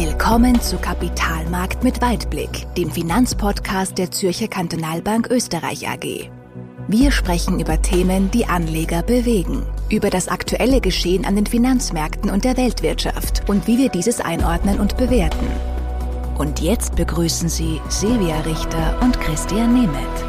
Willkommen 0.00 0.60
zu 0.60 0.76
Kapitalmarkt 0.76 1.82
mit 1.82 2.00
Weitblick, 2.00 2.72
dem 2.76 2.88
Finanzpodcast 2.88 3.98
der 3.98 4.12
Zürcher 4.12 4.46
Kantonalbank 4.46 5.28
Österreich 5.28 5.88
AG. 5.88 6.30
Wir 6.86 7.10
sprechen 7.10 7.58
über 7.58 7.82
Themen, 7.82 8.30
die 8.30 8.46
Anleger 8.46 9.02
bewegen, 9.02 9.66
über 9.90 10.08
das 10.08 10.28
aktuelle 10.28 10.80
Geschehen 10.80 11.24
an 11.24 11.34
den 11.34 11.46
Finanzmärkten 11.46 12.30
und 12.30 12.44
der 12.44 12.56
Weltwirtschaft 12.56 13.42
und 13.48 13.66
wie 13.66 13.76
wir 13.76 13.88
dieses 13.88 14.20
einordnen 14.20 14.78
und 14.78 14.96
bewerten. 14.96 15.48
Und 16.38 16.60
jetzt 16.60 16.94
begrüßen 16.94 17.48
Sie 17.48 17.80
Silvia 17.88 18.38
Richter 18.42 19.00
und 19.02 19.20
Christian 19.20 19.74
Nemeth 19.74 20.27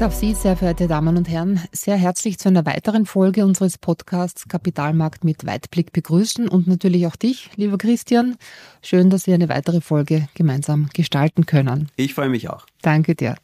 darf 0.00 0.14
Sie, 0.14 0.32
sehr 0.32 0.56
verehrte 0.56 0.86
Damen 0.86 1.18
und 1.18 1.28
Herren, 1.28 1.60
sehr 1.72 1.96
herzlich 1.96 2.38
zu 2.38 2.48
einer 2.48 2.64
weiteren 2.64 3.04
Folge 3.04 3.44
unseres 3.44 3.76
Podcasts 3.76 4.48
Kapitalmarkt 4.48 5.24
mit 5.24 5.44
Weitblick 5.44 5.92
begrüßen 5.92 6.48
und 6.48 6.66
natürlich 6.66 7.06
auch 7.06 7.16
dich, 7.16 7.50
lieber 7.56 7.76
Christian. 7.76 8.36
Schön, 8.80 9.10
dass 9.10 9.26
wir 9.26 9.34
eine 9.34 9.50
weitere 9.50 9.82
Folge 9.82 10.26
gemeinsam 10.32 10.88
gestalten 10.94 11.44
können. 11.44 11.90
Ich 11.96 12.14
freue 12.14 12.30
mich 12.30 12.48
auch. 12.48 12.64
Danke 12.80 13.14
dir. 13.14 13.34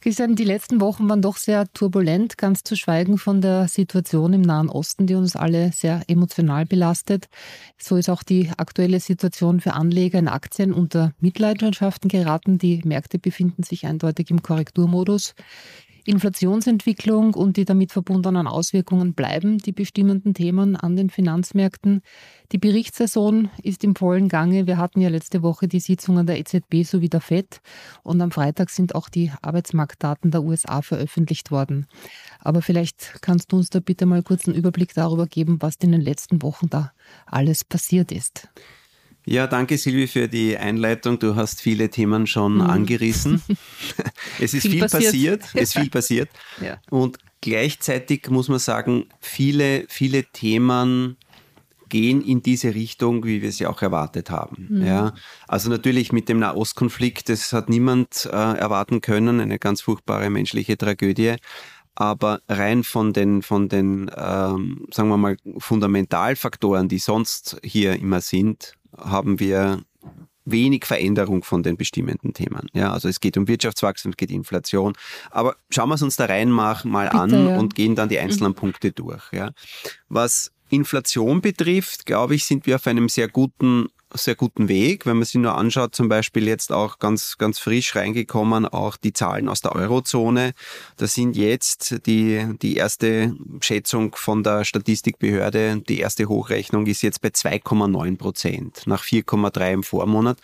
Christian, 0.00 0.36
die 0.36 0.44
letzten 0.44 0.80
Wochen 0.80 1.06
waren 1.10 1.20
doch 1.20 1.36
sehr 1.36 1.70
turbulent, 1.74 2.38
ganz 2.38 2.62
zu 2.62 2.76
schweigen 2.76 3.18
von 3.18 3.42
der 3.42 3.68
Situation 3.68 4.32
im 4.32 4.40
Nahen 4.40 4.70
Osten, 4.70 5.06
die 5.06 5.14
uns 5.14 5.36
alle 5.36 5.72
sehr 5.72 6.00
emotional 6.06 6.64
belastet. 6.64 7.28
So 7.76 7.96
ist 7.96 8.08
auch 8.08 8.22
die 8.22 8.50
aktuelle 8.56 9.00
Situation 9.00 9.60
für 9.60 9.74
Anleger 9.74 10.18
in 10.18 10.28
Aktien 10.28 10.72
unter 10.72 11.12
Mitleidenschaften 11.20 12.08
geraten. 12.08 12.56
Die 12.56 12.80
Märkte 12.86 13.18
befinden 13.18 13.64
sich 13.64 13.84
eindeutig 13.84 14.30
im 14.30 14.42
Korrekturmodus. 14.42 15.34
Inflationsentwicklung 16.10 17.34
und 17.34 17.56
die 17.56 17.64
damit 17.64 17.92
verbundenen 17.92 18.48
Auswirkungen 18.48 19.14
bleiben 19.14 19.58
die 19.58 19.70
bestimmenden 19.70 20.34
Themen 20.34 20.74
an 20.74 20.96
den 20.96 21.08
Finanzmärkten. 21.08 22.02
Die 22.50 22.58
Berichtssaison 22.58 23.48
ist 23.62 23.84
im 23.84 23.94
vollen 23.94 24.28
Gange. 24.28 24.66
Wir 24.66 24.76
hatten 24.76 25.00
ja 25.00 25.08
letzte 25.08 25.42
Woche 25.42 25.68
die 25.68 25.78
Sitzungen 25.78 26.26
der 26.26 26.40
EZB 26.40 26.82
sowie 26.82 27.08
der 27.08 27.20
FED 27.20 27.60
und 28.02 28.20
am 28.20 28.32
Freitag 28.32 28.70
sind 28.70 28.96
auch 28.96 29.08
die 29.08 29.30
Arbeitsmarktdaten 29.40 30.32
der 30.32 30.42
USA 30.42 30.82
veröffentlicht 30.82 31.52
worden. 31.52 31.86
Aber 32.40 32.60
vielleicht 32.60 33.22
kannst 33.22 33.52
du 33.52 33.56
uns 33.58 33.70
da 33.70 33.78
bitte 33.78 34.04
mal 34.04 34.24
kurz 34.24 34.48
einen 34.48 34.56
Überblick 34.56 34.92
darüber 34.94 35.26
geben, 35.26 35.62
was 35.62 35.76
in 35.80 35.92
den 35.92 36.00
letzten 36.00 36.42
Wochen 36.42 36.68
da 36.68 36.92
alles 37.26 37.64
passiert 37.64 38.10
ist. 38.10 38.48
Ja, 39.30 39.46
danke 39.46 39.78
Silvi 39.78 40.08
für 40.08 40.26
die 40.26 40.58
Einleitung. 40.58 41.20
Du 41.20 41.36
hast 41.36 41.60
viele 41.60 41.88
Themen 41.88 42.26
schon 42.26 42.54
mhm. 42.54 42.62
angerissen. 42.62 43.40
es 44.40 44.54
ist 44.54 44.62
viel, 44.62 44.72
viel 44.72 44.80
passiert. 44.80 45.04
passiert. 45.04 45.44
Es 45.54 45.62
ist 45.62 45.72
viel 45.74 45.90
passiert. 45.98 46.30
Ja. 46.60 46.78
Und 46.90 47.18
gleichzeitig 47.40 48.28
muss 48.28 48.48
man 48.48 48.58
sagen, 48.58 49.04
viele, 49.20 49.84
viele 49.88 50.24
Themen 50.24 51.16
gehen 51.88 52.22
in 52.22 52.42
diese 52.42 52.74
Richtung, 52.74 53.24
wie 53.24 53.40
wir 53.40 53.52
sie 53.52 53.68
auch 53.68 53.80
erwartet 53.82 54.30
haben. 54.30 54.66
Mhm. 54.68 54.84
Ja, 54.84 55.14
also 55.46 55.70
natürlich 55.70 56.10
mit 56.10 56.28
dem 56.28 56.40
Nahostkonflikt, 56.40 57.28
das 57.28 57.52
hat 57.52 57.68
niemand 57.68 58.28
äh, 58.32 58.36
erwarten 58.36 59.00
können, 59.00 59.38
eine 59.38 59.60
ganz 59.60 59.80
furchtbare 59.80 60.28
menschliche 60.28 60.76
Tragödie. 60.76 61.36
Aber 61.94 62.40
rein 62.48 62.82
von 62.82 63.12
den, 63.12 63.42
von 63.42 63.68
den 63.68 64.10
ähm, 64.16 64.86
sagen 64.90 65.08
wir 65.08 65.18
mal, 65.18 65.36
Fundamentalfaktoren, 65.58 66.88
die 66.88 66.98
sonst 66.98 67.60
hier 67.62 67.94
immer 67.94 68.20
sind, 68.20 68.74
haben 69.04 69.40
wir 69.40 69.82
wenig 70.44 70.84
Veränderung 70.84 71.44
von 71.44 71.62
den 71.62 71.76
bestimmenden 71.76 72.34
Themen. 72.34 72.66
Ja, 72.72 72.92
also 72.92 73.08
es 73.08 73.20
geht 73.20 73.36
um 73.36 73.46
Wirtschaftswachstum, 73.46 74.10
es 74.10 74.16
geht 74.16 74.30
um 74.30 74.36
Inflation. 74.36 74.94
Aber 75.30 75.56
schauen 75.70 75.88
wir 75.88 75.94
es 75.94 76.02
uns 76.02 76.16
da 76.16 76.26
rein 76.26 76.50
mal, 76.50 76.76
mal 76.84 77.08
Bitte, 77.08 77.20
an 77.20 77.48
ja. 77.48 77.58
und 77.58 77.74
gehen 77.74 77.94
dann 77.94 78.08
die 78.08 78.18
einzelnen 78.18 78.52
mhm. 78.52 78.56
Punkte 78.56 78.92
durch. 78.92 79.22
Ja. 79.32 79.52
Was 80.08 80.52
Inflation 80.70 81.40
betrifft, 81.40 82.06
glaube 82.06 82.34
ich, 82.34 82.44
sind 82.44 82.66
wir 82.66 82.76
auf 82.76 82.86
einem 82.86 83.08
sehr 83.08 83.28
guten 83.28 83.88
sehr 84.14 84.34
guten 84.34 84.68
Weg. 84.68 85.06
Wenn 85.06 85.16
man 85.16 85.24
sich 85.24 85.36
nur 85.36 85.56
anschaut, 85.56 85.94
zum 85.94 86.08
Beispiel 86.08 86.46
jetzt 86.46 86.72
auch 86.72 86.98
ganz, 86.98 87.38
ganz 87.38 87.58
frisch 87.58 87.94
reingekommen, 87.94 88.66
auch 88.66 88.96
die 88.96 89.12
Zahlen 89.12 89.48
aus 89.48 89.60
der 89.60 89.74
Eurozone. 89.74 90.52
Da 90.96 91.06
sind 91.06 91.36
jetzt 91.36 92.06
die, 92.06 92.46
die 92.60 92.76
erste 92.76 93.34
Schätzung 93.60 94.14
von 94.14 94.42
der 94.42 94.64
Statistikbehörde, 94.64 95.82
die 95.88 96.00
erste 96.00 96.28
Hochrechnung 96.28 96.86
ist 96.86 97.02
jetzt 97.02 97.20
bei 97.20 97.28
2,9 97.28 98.16
Prozent 98.18 98.86
nach 98.86 99.04
4,3 99.04 99.72
im 99.72 99.82
Vormonat. 99.82 100.38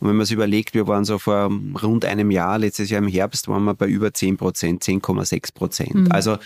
Und 0.00 0.08
wenn 0.08 0.16
man 0.16 0.26
sich 0.26 0.34
überlegt, 0.34 0.74
wir 0.74 0.88
waren 0.88 1.04
so 1.04 1.18
vor 1.18 1.50
rund 1.82 2.04
einem 2.04 2.30
Jahr, 2.30 2.58
letztes 2.58 2.90
Jahr 2.90 3.02
im 3.02 3.08
Herbst, 3.08 3.46
waren 3.46 3.64
wir 3.64 3.74
bei 3.74 3.86
über 3.86 4.12
10 4.12 4.36
Prozent, 4.36 4.82
10,6 4.82 5.54
Prozent. 5.54 5.94
Mhm. 5.94 6.12
Also 6.12 6.38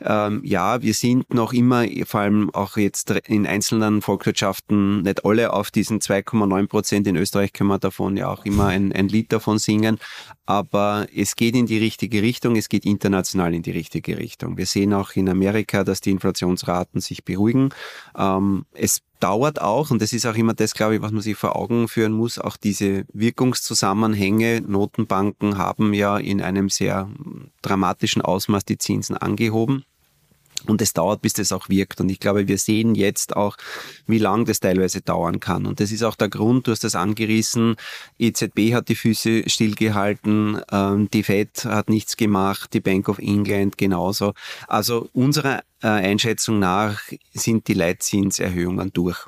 ähm, 0.00 0.40
ja, 0.44 0.82
wir 0.82 0.94
sind 0.94 1.32
noch 1.32 1.52
immer, 1.52 1.84
vor 2.04 2.20
allem 2.20 2.50
auch 2.54 2.76
jetzt 2.76 3.10
in 3.10 3.46
einzelnen 3.46 4.02
Volkswirtschaften, 4.02 5.02
nicht 5.02 5.24
alle 5.24 5.52
auf 5.52 5.70
diesen 5.70 6.00
2,9 6.00 6.66
Prozent. 6.66 7.06
In 7.06 7.16
Österreich 7.16 7.52
können 7.52 7.68
wir 7.70 7.78
davon 7.78 8.16
ja 8.16 8.28
auch 8.28 8.44
immer 8.44 8.66
ein, 8.66 8.92
ein 8.92 9.08
Lied 9.08 9.32
davon 9.32 9.58
singen. 9.58 9.98
Aber 10.46 11.06
es 11.14 11.36
geht 11.36 11.54
in 11.54 11.66
die 11.66 11.78
richtige 11.78 12.22
Richtung, 12.22 12.56
es 12.56 12.68
geht 12.68 12.84
international 12.84 13.54
in 13.54 13.62
die 13.62 13.70
richtige 13.70 14.18
Richtung. 14.18 14.56
Wir 14.56 14.66
sehen 14.66 14.92
auch 14.92 15.12
in 15.12 15.28
Amerika, 15.28 15.84
dass 15.84 16.00
die 16.00 16.10
Inflationsraten 16.10 17.00
sich 17.00 17.24
beruhigen. 17.24 17.70
Ähm, 18.16 18.66
es 18.74 19.02
dauert 19.20 19.62
auch, 19.62 19.90
und 19.90 20.02
das 20.02 20.12
ist 20.12 20.26
auch 20.26 20.34
immer 20.34 20.52
das, 20.52 20.74
glaube 20.74 20.96
ich, 20.96 21.02
was 21.02 21.12
man 21.12 21.22
sich 21.22 21.36
vor 21.36 21.56
Augen 21.56 21.88
führen 21.88 22.12
muss, 22.12 22.38
auch 22.38 22.58
diese 22.58 23.06
Wirkungszusammenhänge. 23.14 24.60
Notenbanken 24.60 25.56
haben 25.56 25.94
ja 25.94 26.18
in 26.18 26.42
einem 26.42 26.68
sehr 26.68 27.08
dramatischen 27.64 28.22
Ausmaß 28.22 28.64
die 28.64 28.78
Zinsen 28.78 29.16
angehoben. 29.16 29.84
Und 30.66 30.80
es 30.80 30.94
dauert, 30.94 31.20
bis 31.20 31.34
das 31.34 31.52
auch 31.52 31.68
wirkt. 31.68 32.00
Und 32.00 32.08
ich 32.08 32.20
glaube, 32.20 32.48
wir 32.48 32.56
sehen 32.56 32.94
jetzt 32.94 33.36
auch, 33.36 33.56
wie 34.06 34.18
lang 34.18 34.46
das 34.46 34.60
teilweise 34.60 35.02
dauern 35.02 35.38
kann. 35.38 35.66
Und 35.66 35.78
das 35.80 35.92
ist 35.92 36.02
auch 36.02 36.14
der 36.14 36.30
Grund, 36.30 36.66
du 36.66 36.70
hast 36.70 36.84
das 36.84 36.94
angerissen, 36.94 37.76
EZB 38.18 38.72
hat 38.72 38.88
die 38.88 38.94
Füße 38.94 39.48
stillgehalten, 39.48 40.60
ähm, 40.72 41.10
die 41.12 41.22
Fed 41.22 41.66
hat 41.66 41.90
nichts 41.90 42.16
gemacht, 42.16 42.72
die 42.72 42.80
Bank 42.80 43.10
of 43.10 43.18
England 43.18 43.76
genauso. 43.76 44.32
Also 44.66 45.10
unserer 45.12 45.64
äh, 45.82 45.88
Einschätzung 45.88 46.60
nach 46.60 47.02
sind 47.34 47.68
die 47.68 47.74
Leitzinserhöhungen 47.74 48.90
durch. 48.92 49.26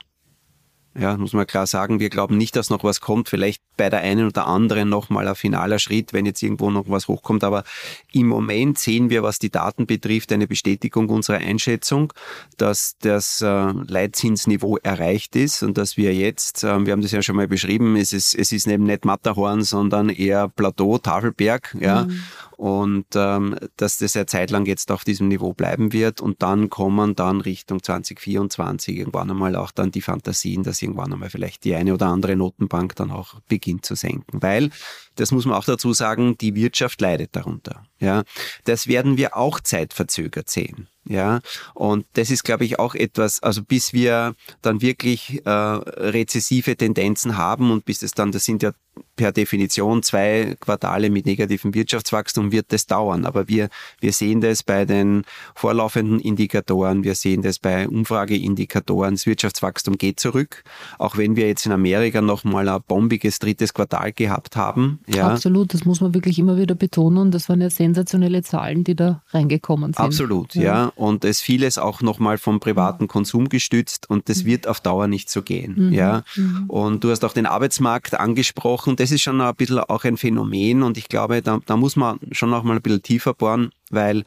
Ja, 0.99 1.17
muss 1.17 1.33
man 1.33 1.47
klar 1.47 1.67
sagen, 1.67 2.01
wir 2.01 2.09
glauben 2.09 2.37
nicht, 2.37 2.57
dass 2.57 2.71
noch 2.71 2.85
was 2.85 3.01
kommt. 3.01 3.29
Vielleicht 3.29 3.63
bei 3.77 3.91
der 3.91 4.01
einen 4.01 4.27
oder 4.27 4.47
anderen 4.47 4.89
nochmal 4.89 5.29
ein 5.29 5.35
finaler 5.35 5.79
Schritt, 5.79 6.13
wenn 6.13 6.27
jetzt 6.27 6.43
irgendwo 6.43 6.71
noch 6.71 6.89
was 6.89 7.09
hochkommt. 7.09 7.45
Aber 7.45 7.65
im 8.13 8.29
Moment 8.29 8.79
sehen 8.79 9.11
wir, 9.11 9.23
was 9.23 9.39
die 9.39 9.51
Daten 9.51 9.87
betrifft, 9.87 10.33
eine 10.33 10.47
Bestätigung 10.47 11.09
unserer 11.11 11.39
Einschätzung, 11.39 12.13
dass 12.57 12.97
das 13.01 13.43
äh, 13.43 13.73
Leitzinsniveau 13.73 14.79
erreicht 14.79 15.37
ist 15.37 15.63
und 15.63 15.77
dass 15.77 15.97
wir 15.97 16.15
jetzt, 16.15 16.65
äh, 16.65 16.87
wir 16.87 16.93
haben 16.93 17.03
das 17.03 17.13
ja 17.13 17.23
schon 17.23 17.37
mal 17.37 17.49
beschrieben, 17.49 17.97
es 17.97 18.13
ist, 18.13 18.35
es 18.35 18.53
ist 18.53 18.67
eben 18.67 18.85
nicht 18.85 19.05
Matterhorn, 19.05 19.63
sondern 19.63 20.09
eher 20.09 20.49
Plateau, 20.49 20.99
Tafelberg. 20.99 21.77
Ja. 21.79 22.05
Mhm 22.05 22.23
und 22.57 23.07
ähm, 23.15 23.57
dass 23.77 23.99
das 23.99 24.17
eine 24.17 24.27
Zeit 24.27 24.51
lang 24.51 24.67
jetzt 24.67 24.91
auf 24.91 25.05
diesem 25.05 25.29
Niveau 25.29 25.53
bleiben 25.53 25.93
wird 25.93 26.21
und 26.21 26.43
dann 26.43 26.71
kommen 26.71 27.15
dann 27.15 27.43
Richtung 27.43 27.83
2024 27.83 28.97
irgendwann 28.97 29.31
einmal 29.31 29.57
auch 29.57 29.71
dann 29.71 29.91
die 29.91 30.01
Fantasien, 30.01 30.63
dass 30.63 30.81
irgendwann 30.87 31.13
einmal 31.13 31.31
vielleicht 31.31 31.65
die 31.65 31.75
eine 31.75 31.93
oder 31.93 32.07
andere 32.07 32.37
Notenbank 32.37 32.97
dann 32.97 33.11
auch 33.11 33.41
beginnt 33.49 33.85
zu 33.85 33.95
senken, 33.95 34.43
weil 34.43 34.71
das 35.17 35.33
muss 35.33 35.45
man 35.45 35.57
auch 35.57 35.65
dazu 35.65 35.93
sagen, 35.93 36.39
die 36.39 36.55
Wirtschaft 36.55 37.01
leidet 37.01 37.35
darunter. 37.35 37.85
Ja, 37.99 38.25
das 38.65 38.87
werden 38.87 39.17
wir 39.17 39.37
auch 39.37 39.61
zeitverzögert 39.61 40.49
sehen. 40.49 40.89
Ja, 41.09 41.41
und 41.75 42.05
das 42.15 42.31
ist, 42.31 42.43
glaube 42.43 42.65
ich, 42.65 42.81
auch 42.81 42.97
etwas, 42.97 43.41
also 43.41 43.63
bis 43.63 43.93
wir 43.93 44.35
dann 44.61 44.83
wirklich 44.83 45.41
äh, 45.47 45.51
rezessive 45.51 46.77
Tendenzen 46.77 47.37
haben 47.37 47.71
und 47.71 47.85
bis 47.85 48.03
es 48.03 48.11
dann, 48.11 48.33
das 48.33 48.45
sind 48.45 48.65
ja 48.65 48.73
per 49.15 49.33
Definition 49.33 50.03
zwei 50.03 50.57
Quartale 50.61 51.11
mit 51.11 51.27
negativem 51.27 51.75
Wirtschaftswachstum 51.75 52.53
wird 52.53 52.73
das 52.73 52.87
dauern. 52.87 53.25
Aber 53.25 53.49
wir, 53.49 53.69
wir 54.01 54.13
sehen 54.13 54.41
das 54.41 54.63
bei 54.63 54.85
den 54.85 55.25
vorlaufenden 55.55 56.21
Indikatoren, 56.21 57.05
wir 57.05 57.15
sehen 57.15 57.43
das 57.43 57.59
bei 57.59 57.89
Umfrageindikatoren. 57.89 59.15
Das 59.15 59.27
Wirtschaftswachstum 59.27 59.99
geht 59.99 60.21
zurück. 60.21 60.65
Auch 60.99 61.17
wenn 61.17 61.37
wir 61.37 61.47
jetzt 61.47 61.67
in 61.67 61.73
Amerika 61.73 62.21
nochmal 62.21 62.69
ein 62.69 62.83
bombiges 62.87 63.39
drittes 63.39 63.75
Quartal 63.75 64.13
gehabt 64.13 64.57
haben. 64.57 65.01
Ja. 65.07 65.29
Absolut, 65.29 65.73
das 65.73 65.85
muss 65.85 66.01
man 66.01 66.15
wirklich 66.15 66.39
immer 66.39 66.57
wieder 66.57 66.75
betonen. 66.75 67.31
Das 67.31 67.49
waren 67.49 67.61
ja 67.61 67.71
sensationelle 67.71 68.43
Zahlen, 68.43 68.85
die 68.85 68.95
da 68.95 69.23
reingekommen 69.31 69.93
sind. 69.93 70.05
Absolut, 70.05 70.55
ja. 70.55 70.63
ja. 70.63 70.93
Und 70.97 71.25
es 71.25 71.41
vieles 71.41 71.79
auch 71.79 72.03
nochmal 72.03 72.39
vom 72.39 72.61
privaten 72.61 73.09
Konsum 73.09 73.49
gestützt 73.49 74.11
und 74.11 74.29
das 74.29 74.43
mhm. 74.43 74.47
wird 74.47 74.69
auf 74.69 74.81
Dauer 74.81 75.07
nicht 75.07 75.31
so 75.31 75.43
gehen. 75.43 75.75
Mhm. 75.89 75.93
Ja. 75.93 76.25
Mhm. 76.35 76.65
Und 76.69 77.05
du 77.05 77.11
hast 77.11 77.25
auch 77.25 77.33
den 77.33 77.47
Arbeitsmarkt 77.47 78.19
angesprochen. 78.19 78.97
Das 78.97 79.11
ist 79.13 79.23
schon 79.23 79.41
ein 79.41 79.55
bisschen 79.55 79.79
auch 79.79 80.05
ein 80.05 80.17
Phänomen 80.17 80.83
und 80.83 80.99
ich 80.99 81.09
glaube, 81.09 81.43
da, 81.43 81.61
da 81.65 81.77
muss 81.77 81.97
man 81.97 82.19
schon 82.33 82.51
noch 82.51 82.65
mal 82.65 82.77
ein 82.77 82.83
bisschen 82.83 83.03
tiefer 83.03 83.35
bohren, 83.35 83.71
weil 83.91 84.25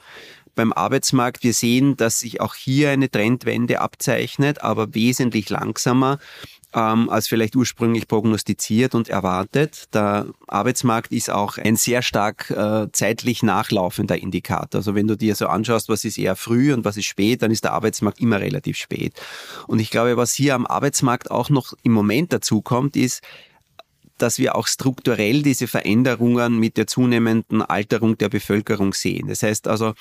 beim 0.59 0.73
Arbeitsmarkt. 0.73 1.41
Wir 1.43 1.53
sehen, 1.53 1.95
dass 1.95 2.19
sich 2.19 2.41
auch 2.41 2.53
hier 2.53 2.89
eine 2.89 3.09
Trendwende 3.09 3.79
abzeichnet, 3.79 4.61
aber 4.61 4.93
wesentlich 4.93 5.49
langsamer 5.49 6.19
ähm, 6.73 7.09
als 7.09 7.27
vielleicht 7.27 7.55
ursprünglich 7.55 8.07
prognostiziert 8.07 8.93
und 8.93 9.09
erwartet. 9.09 9.93
Der 9.93 10.27
Arbeitsmarkt 10.47 11.11
ist 11.11 11.29
auch 11.29 11.57
ein 11.57 11.75
sehr 11.75 12.01
stark 12.01 12.51
äh, 12.51 12.87
zeitlich 12.91 13.41
nachlaufender 13.43 14.17
Indikator. 14.17 14.79
Also 14.79 14.95
wenn 14.95 15.07
du 15.07 15.15
dir 15.15 15.35
so 15.35 15.47
anschaust, 15.47 15.89
was 15.89 16.05
ist 16.05 16.17
eher 16.17 16.35
früh 16.35 16.73
und 16.73 16.85
was 16.85 16.97
ist 16.97 17.05
spät, 17.05 17.41
dann 17.41 17.51
ist 17.51 17.63
der 17.63 17.73
Arbeitsmarkt 17.73 18.19
immer 18.19 18.39
relativ 18.39 18.77
spät. 18.77 19.13
Und 19.67 19.79
ich 19.79 19.89
glaube, 19.89 20.17
was 20.17 20.33
hier 20.33 20.55
am 20.55 20.67
Arbeitsmarkt 20.67 21.31
auch 21.31 21.49
noch 21.49 21.73
im 21.83 21.91
Moment 21.91 22.33
dazu 22.33 22.61
kommt, 22.61 22.95
ist, 22.95 23.21
dass 24.21 24.37
wir 24.37 24.55
auch 24.55 24.67
strukturell 24.67 25.41
diese 25.41 25.67
Veränderungen 25.67 26.59
mit 26.59 26.77
der 26.77 26.87
zunehmenden 26.87 27.61
Alterung 27.61 28.17
der 28.17 28.29
Bevölkerung 28.29 28.93
sehen. 28.93 29.27
Das 29.27 29.43
heißt 29.43 29.67
also, 29.67 29.93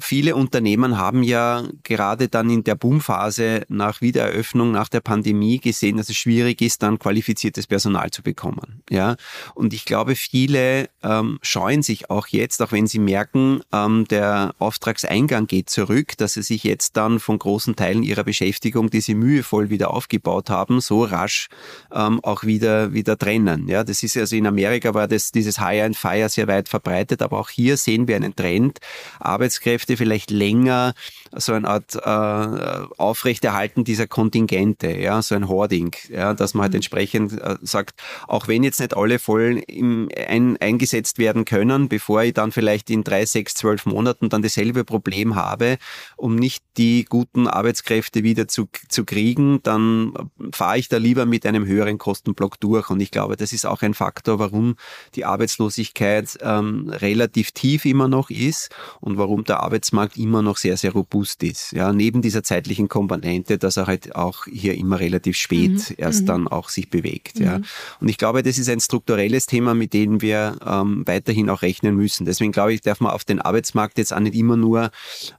viele 0.00 0.34
Unternehmen 0.34 0.98
haben 0.98 1.22
ja 1.22 1.64
gerade 1.82 2.28
dann 2.28 2.50
in 2.50 2.64
der 2.64 2.74
Boomphase 2.74 3.62
nach 3.68 4.00
Wiedereröffnung, 4.00 4.70
nach 4.70 4.88
der 4.88 5.00
Pandemie 5.00 5.58
gesehen, 5.58 5.96
dass 5.96 6.08
es 6.08 6.16
schwierig 6.16 6.60
ist, 6.60 6.82
dann 6.82 6.98
qualifiziertes 6.98 7.66
Personal 7.66 8.10
zu 8.10 8.22
bekommen. 8.22 8.82
Ja, 8.90 9.16
und 9.54 9.72
ich 9.74 9.84
glaube, 9.84 10.16
viele 10.16 10.88
ähm, 11.02 11.38
scheuen 11.42 11.82
sich 11.82 12.10
auch 12.10 12.28
jetzt, 12.28 12.62
auch 12.62 12.72
wenn 12.72 12.86
sie 12.86 12.98
merken, 12.98 13.62
ähm, 13.72 14.06
der 14.08 14.54
Auftragseingang 14.58 15.46
geht 15.46 15.70
zurück, 15.70 16.16
dass 16.16 16.34
sie 16.34 16.42
sich 16.42 16.64
jetzt 16.64 16.96
dann 16.96 17.20
von 17.20 17.38
großen 17.38 17.76
Teilen 17.76 18.02
ihrer 18.02 18.24
Beschäftigung, 18.24 18.90
die 18.90 19.00
sie 19.00 19.14
mühevoll 19.14 19.70
wieder 19.70 19.90
aufgebaut 19.90 20.50
haben, 20.50 20.80
so 20.80 21.04
rasch 21.04 21.48
ähm, 21.92 22.20
auch 22.22 22.44
wieder 22.44 22.92
wieder 22.92 23.18
trennen. 23.18 23.68
Ja, 23.68 23.84
das 23.84 24.02
ist 24.02 24.16
also 24.16 24.36
in 24.36 24.46
Amerika 24.46 24.94
war 24.94 25.08
das 25.08 25.32
dieses 25.32 25.58
Hire 25.58 25.84
and 25.84 25.96
Fire 25.96 26.28
sehr 26.28 26.46
weit 26.48 26.68
verbreitet, 26.68 27.22
aber 27.22 27.38
auch 27.38 27.50
hier 27.50 27.76
sehen 27.76 28.08
wir 28.08 28.16
einen 28.16 28.34
Trend. 28.34 28.78
Arbeitskräfte 29.20 29.83
Führungskräfte 29.84 29.96
vielleicht 29.96 30.30
länger 30.30 30.94
so 31.36 31.52
eine 31.52 31.68
Art 31.68 31.94
äh, 31.96 32.86
Aufrechterhalten 32.96 33.84
dieser 33.84 34.06
Kontingente, 34.06 34.96
ja, 34.96 35.20
so 35.22 35.34
ein 35.34 35.48
Hoarding, 35.48 35.94
ja, 36.08 36.34
dass 36.34 36.54
man 36.54 36.62
halt 36.62 36.72
mhm. 36.72 36.76
entsprechend 36.76 37.32
äh, 37.40 37.56
sagt, 37.62 38.00
auch 38.28 38.46
wenn 38.46 38.62
jetzt 38.62 38.80
nicht 38.80 38.96
alle 38.96 39.18
voll 39.18 39.62
im, 39.66 40.08
ein, 40.28 40.56
eingesetzt 40.58 41.18
werden 41.18 41.44
können, 41.44 41.88
bevor 41.88 42.22
ich 42.22 42.34
dann 42.34 42.52
vielleicht 42.52 42.90
in 42.90 43.02
drei, 43.02 43.26
sechs, 43.26 43.54
zwölf 43.54 43.86
Monaten 43.86 44.28
dann 44.28 44.42
dasselbe 44.42 44.84
Problem 44.84 45.34
habe, 45.34 45.78
um 46.16 46.36
nicht 46.36 46.62
die 46.76 47.04
guten 47.04 47.48
Arbeitskräfte 47.48 48.22
wieder 48.22 48.46
zu, 48.46 48.68
zu 48.88 49.04
kriegen, 49.04 49.60
dann 49.62 50.12
fahre 50.52 50.78
ich 50.78 50.88
da 50.88 50.98
lieber 50.98 51.26
mit 51.26 51.46
einem 51.46 51.66
höheren 51.66 51.98
Kostenblock 51.98 52.60
durch. 52.60 52.90
Und 52.90 53.00
ich 53.00 53.10
glaube, 53.10 53.36
das 53.36 53.52
ist 53.52 53.66
auch 53.66 53.82
ein 53.82 53.94
Faktor, 53.94 54.38
warum 54.38 54.76
die 55.14 55.24
Arbeitslosigkeit 55.24 56.38
ähm, 56.42 56.90
relativ 56.90 57.52
tief 57.52 57.84
immer 57.84 58.08
noch 58.08 58.30
ist 58.30 58.70
und 59.00 59.18
warum 59.18 59.44
der 59.44 59.60
Arbeitsmarkt 59.60 59.73
immer 60.16 60.42
noch 60.42 60.56
sehr, 60.56 60.76
sehr 60.76 60.92
robust 60.92 61.42
ist. 61.42 61.72
Ja, 61.72 61.92
neben 61.92 62.22
dieser 62.22 62.42
zeitlichen 62.42 62.88
Komponente, 62.88 63.58
dass 63.58 63.76
er 63.76 63.86
halt 63.86 64.14
auch 64.14 64.46
hier 64.46 64.74
immer 64.74 65.00
relativ 65.00 65.36
spät 65.36 65.90
mhm. 65.90 65.94
erst 65.98 66.22
mhm. 66.22 66.26
dann 66.26 66.48
auch 66.48 66.68
sich 66.68 66.90
bewegt. 66.90 67.38
Mhm. 67.38 67.44
Ja. 67.44 67.60
Und 68.00 68.08
ich 68.08 68.18
glaube, 68.18 68.42
das 68.42 68.58
ist 68.58 68.68
ein 68.68 68.80
strukturelles 68.80 69.46
Thema, 69.46 69.74
mit 69.74 69.92
dem 69.92 70.20
wir 70.20 70.56
ähm, 70.64 71.02
weiterhin 71.06 71.50
auch 71.50 71.62
rechnen 71.62 71.96
müssen. 71.96 72.24
Deswegen 72.24 72.52
glaube 72.52 72.74
ich, 72.74 72.80
darf 72.80 73.00
man 73.00 73.12
auf 73.12 73.24
den 73.24 73.40
Arbeitsmarkt 73.40 73.98
jetzt 73.98 74.12
auch 74.12 74.20
nicht 74.20 74.34
immer 74.34 74.56
nur 74.56 74.90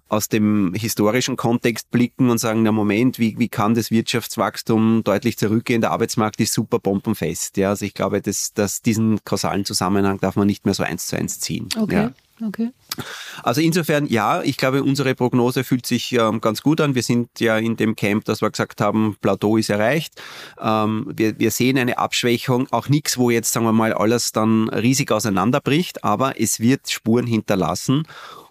aus 0.08 0.30
dem 0.30 0.74
historischen 0.76 1.36
Kontext 1.36 1.90
blicken 1.92 2.30
und 2.30 2.38
sagen, 2.38 2.64
na 2.64 2.72
Moment, 2.72 3.20
wie, 3.20 3.38
wie 3.40 3.50
kann 3.50 3.74
das 3.74 3.92
Wirtschaftswachstum 3.92 5.04
deutlich 5.04 5.38
zurückgehen? 5.38 5.81
Der 5.81 5.92
Arbeitsmarkt 5.92 6.40
ist 6.40 6.54
super 6.54 6.80
bombenfest. 6.80 7.58
Ja, 7.58 7.70
also 7.70 7.86
ich 7.86 7.94
glaube, 7.94 8.22
dass, 8.22 8.54
dass 8.54 8.81
diesen 8.81 9.24
kausalen 9.26 9.66
Zusammenhang 9.66 10.20
darf 10.20 10.36
man 10.36 10.48
nicht 10.48 10.66
mehr 10.66 10.74
so 10.74 10.84
eins 10.84 11.08
zu 11.08 11.18
eins 11.18 11.40
ziehen. 11.40 11.70
Okay. 11.78 11.96
Ja. 11.96 12.14
Okay. 12.42 12.72
Also 13.44 13.62
insofern, 13.62 14.08
ja, 14.08 14.42
ich 14.42 14.58
glaube, 14.58 14.84
unsere 14.84 15.16
Prognose 15.16 15.64
fühlt 15.64 15.86
sich 15.86 16.12
ähm, 16.12 16.42
ganz 16.42 16.62
gut 16.62 16.82
an. 16.82 16.94
Wir 16.94 17.04
sind 17.04 17.40
ja 17.40 17.58
in 17.58 17.78
dem 17.78 17.96
Camp, 17.96 18.26
dass 18.26 18.42
wir 18.42 18.50
gesagt 18.50 18.82
haben, 18.82 19.16
Plateau 19.22 19.56
ist 19.56 19.70
erreicht. 19.70 20.22
Ähm, 20.60 21.12
wir, 21.16 21.40
wir 21.40 21.52
sehen 21.52 21.78
eine 21.78 21.98
Abschwächung, 21.98 22.68
auch 22.72 22.90
nichts, 22.90 23.18
wo 23.18 23.30
jetzt, 23.30 23.54
sagen 23.54 23.66
wir 23.66 23.72
mal, 23.72 23.94
alles 23.94 24.34
dann 24.34 24.68
riesig 24.70 25.12
auseinanderbricht, 25.12 26.04
aber 26.04 26.40
es 26.40 26.60
wird 26.60 26.90
Spuren 26.90 27.26
hinterlassen. 27.26 28.06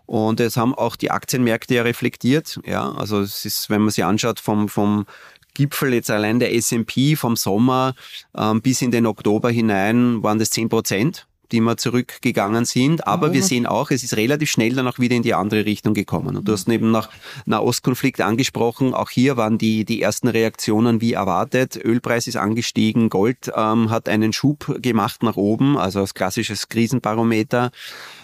Und 0.06 0.40
es 0.40 0.56
haben 0.56 0.74
auch 0.74 0.96
die 0.96 1.10
Aktienmärkte 1.10 1.74
ja 1.74 1.82
reflektiert. 1.82 2.60
Ja, 2.66 2.92
also 2.92 3.20
es 3.20 3.44
ist, 3.44 3.70
wenn 3.70 3.82
man 3.82 3.90
sich 3.90 4.04
anschaut, 4.04 4.40
vom, 4.40 4.68
vom 4.68 5.06
Gipfel 5.54 5.94
jetzt 5.94 6.10
allein 6.10 6.40
der 6.40 6.54
S&P 6.54 7.16
vom 7.16 7.36
Sommer 7.36 7.94
ähm, 8.36 8.60
bis 8.60 8.82
in 8.82 8.90
den 8.90 9.06
Oktober 9.06 9.50
hinein 9.50 10.22
waren 10.22 10.38
das 10.38 10.50
10 10.50 10.68
Prozent 10.68 11.26
die 11.54 11.60
wir 11.60 11.76
zurückgegangen 11.76 12.64
sind. 12.64 13.06
Aber 13.06 13.32
wir 13.32 13.42
sehen 13.42 13.66
auch, 13.66 13.90
es 13.90 14.02
ist 14.02 14.16
relativ 14.16 14.50
schnell 14.50 14.74
dann 14.74 14.88
auch 14.88 14.98
wieder 14.98 15.14
in 15.14 15.22
die 15.22 15.34
andere 15.34 15.64
Richtung 15.64 15.94
gekommen. 15.94 16.36
Und 16.36 16.48
du 16.48 16.52
hast 16.52 16.68
eben 16.68 16.90
nach 16.90 17.08
Nahostkonflikt 17.46 18.20
angesprochen. 18.20 18.92
Auch 18.92 19.10
hier 19.10 19.36
waren 19.36 19.56
die, 19.56 19.84
die 19.84 20.02
ersten 20.02 20.28
Reaktionen 20.28 21.00
wie 21.00 21.12
erwartet. 21.12 21.78
Ölpreis 21.82 22.26
ist 22.26 22.36
angestiegen, 22.36 23.08
Gold 23.08 23.52
ähm, 23.54 23.90
hat 23.90 24.08
einen 24.08 24.32
Schub 24.32 24.82
gemacht 24.82 25.22
nach 25.22 25.36
oben, 25.36 25.78
also 25.78 26.00
als 26.00 26.14
klassisches 26.14 26.68
Krisenbarometer. 26.68 27.70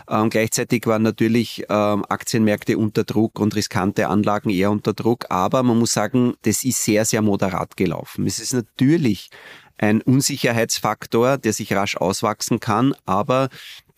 Ähm, 0.09 0.29
gleichzeitig 0.29 0.87
waren 0.87 1.03
natürlich 1.03 1.65
ähm, 1.69 2.05
Aktienmärkte 2.09 2.77
unter 2.79 3.05
Druck 3.05 3.39
und 3.39 3.55
riskante 3.55 4.09
Anlagen 4.09 4.51
eher 4.51 4.73
unter 4.73 4.93
Druck. 4.93 5.27
Aber 5.29 5.63
man 5.63 5.79
muss 5.79 5.93
sagen, 5.93 6.35
das 6.43 6.65
ist 6.65 6.85
sehr, 6.85 7.05
sehr 7.05 7.23
moderat 7.23 7.77
gelaufen. 7.77 8.27
Es 8.27 8.41
ist 8.41 8.55
natürlich 8.55 9.31
ein 9.81 10.03
Unsicherheitsfaktor, 10.03 11.39
der 11.39 11.53
sich 11.53 11.73
rasch 11.73 11.97
auswachsen 11.97 12.61
kann, 12.61 12.95
aber 13.07 13.49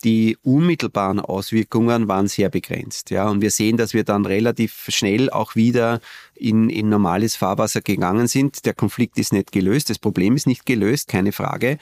die 0.04 0.36
unmittelbaren 0.42 1.20
Auswirkungen 1.20 2.08
waren 2.08 2.26
sehr 2.26 2.48
begrenzt. 2.48 3.10
Ja, 3.10 3.28
und 3.28 3.40
wir 3.40 3.50
sehen, 3.50 3.76
dass 3.76 3.94
wir 3.94 4.04
dann 4.04 4.26
relativ 4.26 4.86
schnell 4.88 5.30
auch 5.30 5.54
wieder 5.54 6.00
in, 6.34 6.70
in 6.70 6.88
normales 6.88 7.36
Fahrwasser 7.36 7.82
gegangen 7.82 8.26
sind. 8.26 8.64
Der 8.66 8.74
Konflikt 8.74 9.18
ist 9.18 9.32
nicht 9.32 9.52
gelöst, 9.52 9.90
das 9.90 9.98
Problem 9.98 10.34
ist 10.34 10.46
nicht 10.46 10.66
gelöst, 10.66 11.08
keine 11.08 11.32
Frage. 11.32 11.78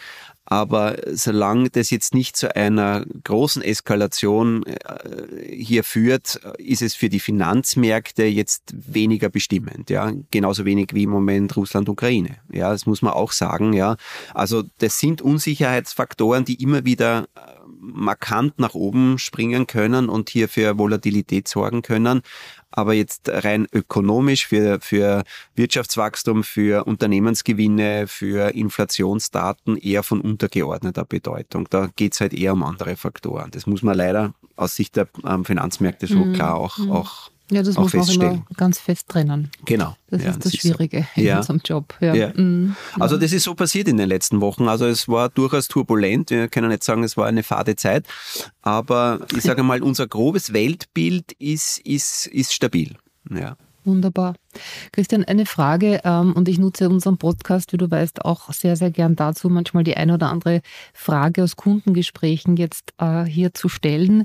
Aber 0.52 0.96
solange 1.12 1.70
das 1.70 1.90
jetzt 1.90 2.12
nicht 2.12 2.36
zu 2.36 2.54
einer 2.56 3.06
großen 3.22 3.62
Eskalation 3.62 4.64
äh, 4.66 5.54
hier 5.56 5.84
führt, 5.84 6.40
ist 6.58 6.82
es 6.82 6.94
für 6.96 7.08
die 7.08 7.20
Finanzmärkte 7.20 8.24
jetzt 8.24 8.74
weniger 8.74 9.28
bestimmend. 9.28 9.90
Ja, 9.90 10.12
genauso 10.32 10.64
wenig 10.64 10.88
wie 10.92 11.04
im 11.04 11.10
Moment 11.10 11.56
Russland, 11.56 11.88
Ukraine. 11.88 12.38
Ja, 12.52 12.72
das 12.72 12.84
muss 12.84 13.00
man 13.00 13.12
auch 13.12 13.30
sagen. 13.30 13.72
Ja, 13.74 13.96
also 14.34 14.64
das 14.78 14.98
sind 14.98 15.22
Unsicherheitsfaktoren, 15.22 16.44
die 16.44 16.60
immer 16.60 16.84
wieder 16.84 17.28
äh, 17.36 17.59
markant 17.80 18.58
nach 18.58 18.74
oben 18.74 19.18
springen 19.18 19.66
können 19.66 20.08
und 20.08 20.30
hier 20.30 20.48
für 20.48 20.78
Volatilität 20.78 21.48
sorgen 21.48 21.82
können 21.82 22.22
aber 22.70 22.94
jetzt 22.94 23.28
rein 23.28 23.66
ökonomisch 23.72 24.46
für, 24.46 24.80
für 24.80 25.24
Wirtschaftswachstum, 25.54 26.44
für 26.44 26.86
Unternehmensgewinne, 26.86 28.06
für 28.06 28.54
Inflationsdaten 28.54 29.76
eher 29.76 30.02
von 30.02 30.20
untergeordneter 30.20 31.04
Bedeutung. 31.04 31.66
Da 31.70 31.88
geht's 31.96 32.20
halt 32.20 32.32
eher 32.32 32.52
um 32.52 32.62
andere 32.62 32.96
Faktoren. 32.96 33.50
Das 33.50 33.66
muss 33.66 33.82
man 33.82 33.96
leider 33.96 34.34
aus 34.56 34.76
Sicht 34.76 34.96
der 34.96 35.08
ähm, 35.26 35.44
Finanzmärkte 35.44 36.06
so 36.06 36.24
mhm. 36.24 36.34
klar 36.34 36.56
auch, 36.56 36.78
mhm. 36.78 36.92
auch 36.92 37.30
ja, 37.50 37.62
das 37.62 37.76
muss 37.76 37.92
man 37.92 38.02
auch 38.02 38.14
immer 38.14 38.46
ganz 38.56 38.78
fest 38.78 39.08
trennen. 39.08 39.50
Genau. 39.64 39.96
Das 40.08 40.22
ja, 40.22 40.30
ist 40.30 40.44
das, 40.44 40.54
Schwierige 40.54 41.00
so. 41.00 41.06
in 41.20 41.26
ja. 41.26 41.38
unserem 41.38 41.60
Job. 41.64 41.94
Ja. 42.00 42.14
ja. 42.14 42.32
Mhm. 42.34 42.76
Also 42.98 43.16
das 43.16 43.32
ist 43.32 43.44
so 43.44 43.54
passiert 43.54 43.88
in 43.88 43.96
den 43.96 44.08
letzten 44.08 44.40
Wochen. 44.40 44.68
Also 44.68 44.86
es 44.86 45.08
war 45.08 45.28
durchaus 45.28 45.68
turbulent. 45.68 46.30
Wir 46.30 46.48
können 46.48 46.68
nicht 46.68 46.84
sagen, 46.84 47.02
es 47.02 47.16
war 47.16 47.26
eine 47.26 47.42
fade 47.42 47.76
Zeit. 47.76 48.06
Aber 48.62 49.20
ich 49.36 49.42
sage 49.42 49.62
mal, 49.62 49.82
unser 49.82 50.06
grobes 50.06 50.52
Weltbild 50.52 51.32
ist, 51.38 51.78
ist, 51.80 52.26
ist 52.26 52.52
stabil. 52.52 52.96
Ja. 53.30 53.56
Wunderbar. 53.84 54.34
Christian, 54.92 55.24
eine 55.24 55.46
Frage 55.46 56.00
ähm, 56.04 56.32
und 56.32 56.48
ich 56.48 56.58
nutze 56.58 56.88
unseren 56.88 57.18
Podcast, 57.18 57.72
wie 57.72 57.76
du 57.76 57.90
weißt, 57.90 58.24
auch 58.24 58.52
sehr, 58.52 58.76
sehr 58.76 58.90
gern 58.90 59.16
dazu, 59.16 59.48
manchmal 59.48 59.84
die 59.84 59.96
eine 59.96 60.14
oder 60.14 60.30
andere 60.30 60.62
Frage 60.92 61.44
aus 61.44 61.56
Kundengesprächen 61.56 62.56
jetzt 62.56 62.92
äh, 62.98 63.24
hier 63.24 63.54
zu 63.54 63.68
stellen. 63.68 64.24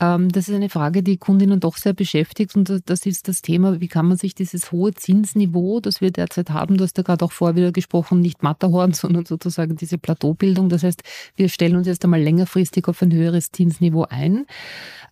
Ähm, 0.00 0.30
das 0.30 0.48
ist 0.48 0.54
eine 0.54 0.68
Frage, 0.68 1.02
die 1.02 1.16
Kundinnen 1.16 1.60
doch 1.60 1.76
sehr 1.76 1.92
beschäftigt 1.92 2.56
und 2.56 2.82
das 2.86 3.06
ist 3.06 3.28
das 3.28 3.42
Thema, 3.42 3.80
wie 3.80 3.88
kann 3.88 4.06
man 4.06 4.16
sich 4.16 4.34
dieses 4.34 4.72
hohe 4.72 4.92
Zinsniveau, 4.92 5.80
das 5.80 6.00
wir 6.00 6.10
derzeit 6.10 6.50
haben, 6.50 6.76
du 6.76 6.84
hast 6.84 6.96
ja 6.96 7.02
gerade 7.02 7.24
auch 7.24 7.32
vorher 7.32 7.56
wieder 7.56 7.72
gesprochen, 7.72 8.20
nicht 8.20 8.42
Matterhorn, 8.42 8.92
sondern 9.00 9.26
sozusagen 9.26 9.76
diese 9.76 9.98
Plateaubildung. 9.98 10.68
Das 10.68 10.82
heißt, 10.82 11.02
wir 11.36 11.48
stellen 11.48 11.76
uns 11.76 11.86
jetzt 11.86 12.04
einmal 12.04 12.22
längerfristig 12.22 12.88
auf 12.88 13.02
ein 13.02 13.12
höheres 13.12 13.50
Zinsniveau 13.52 14.06
ein. 14.08 14.46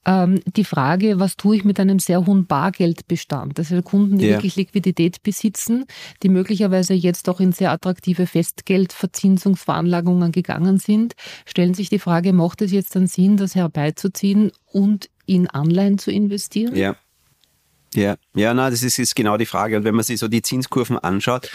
Ähm, 0.06 0.40
die 0.56 0.64
Frage, 0.64 1.20
was 1.20 1.36
tue 1.36 1.56
ich 1.56 1.64
mit 1.64 1.78
einem 1.78 1.98
sehr 1.98 2.24
hohen 2.24 2.46
Bargeldbestand? 2.46 3.58
Das 3.58 3.68
sind 3.68 3.84
Kunden, 3.84 4.18
die 4.18 4.26
yeah. 4.26 4.36
wirklich 4.36 4.47
Liquidität 4.56 5.22
besitzen, 5.22 5.84
die 6.22 6.28
möglicherweise 6.28 6.94
jetzt 6.94 7.28
auch 7.28 7.40
in 7.40 7.52
sehr 7.52 7.72
attraktive 7.72 8.26
Festgeldverzinsungsveranlagungen 8.26 10.32
gegangen 10.32 10.78
sind, 10.78 11.14
stellen 11.46 11.74
sich 11.74 11.88
die 11.88 11.98
Frage, 11.98 12.32
macht 12.32 12.62
es 12.62 12.72
jetzt 12.72 12.96
dann 12.96 13.06
Sinn, 13.06 13.36
das 13.36 13.54
herbeizuziehen 13.54 14.52
und 14.66 15.10
in 15.26 15.48
Anleihen 15.48 15.98
zu 15.98 16.10
investieren? 16.10 16.74
Ja. 16.74 16.96
Ja, 17.94 18.16
ja, 18.34 18.52
na, 18.52 18.68
das 18.68 18.82
ist, 18.82 18.98
ist 18.98 19.16
genau 19.16 19.38
die 19.38 19.46
Frage. 19.46 19.76
Und 19.76 19.84
wenn 19.84 19.94
man 19.94 20.04
sich 20.04 20.20
so 20.20 20.28
die 20.28 20.42
Zinskurven 20.42 20.98
anschaut, 20.98 21.50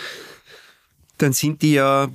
dann 1.17 1.33
sind 1.33 1.61
die 1.61 1.73
ja, 1.73 2.07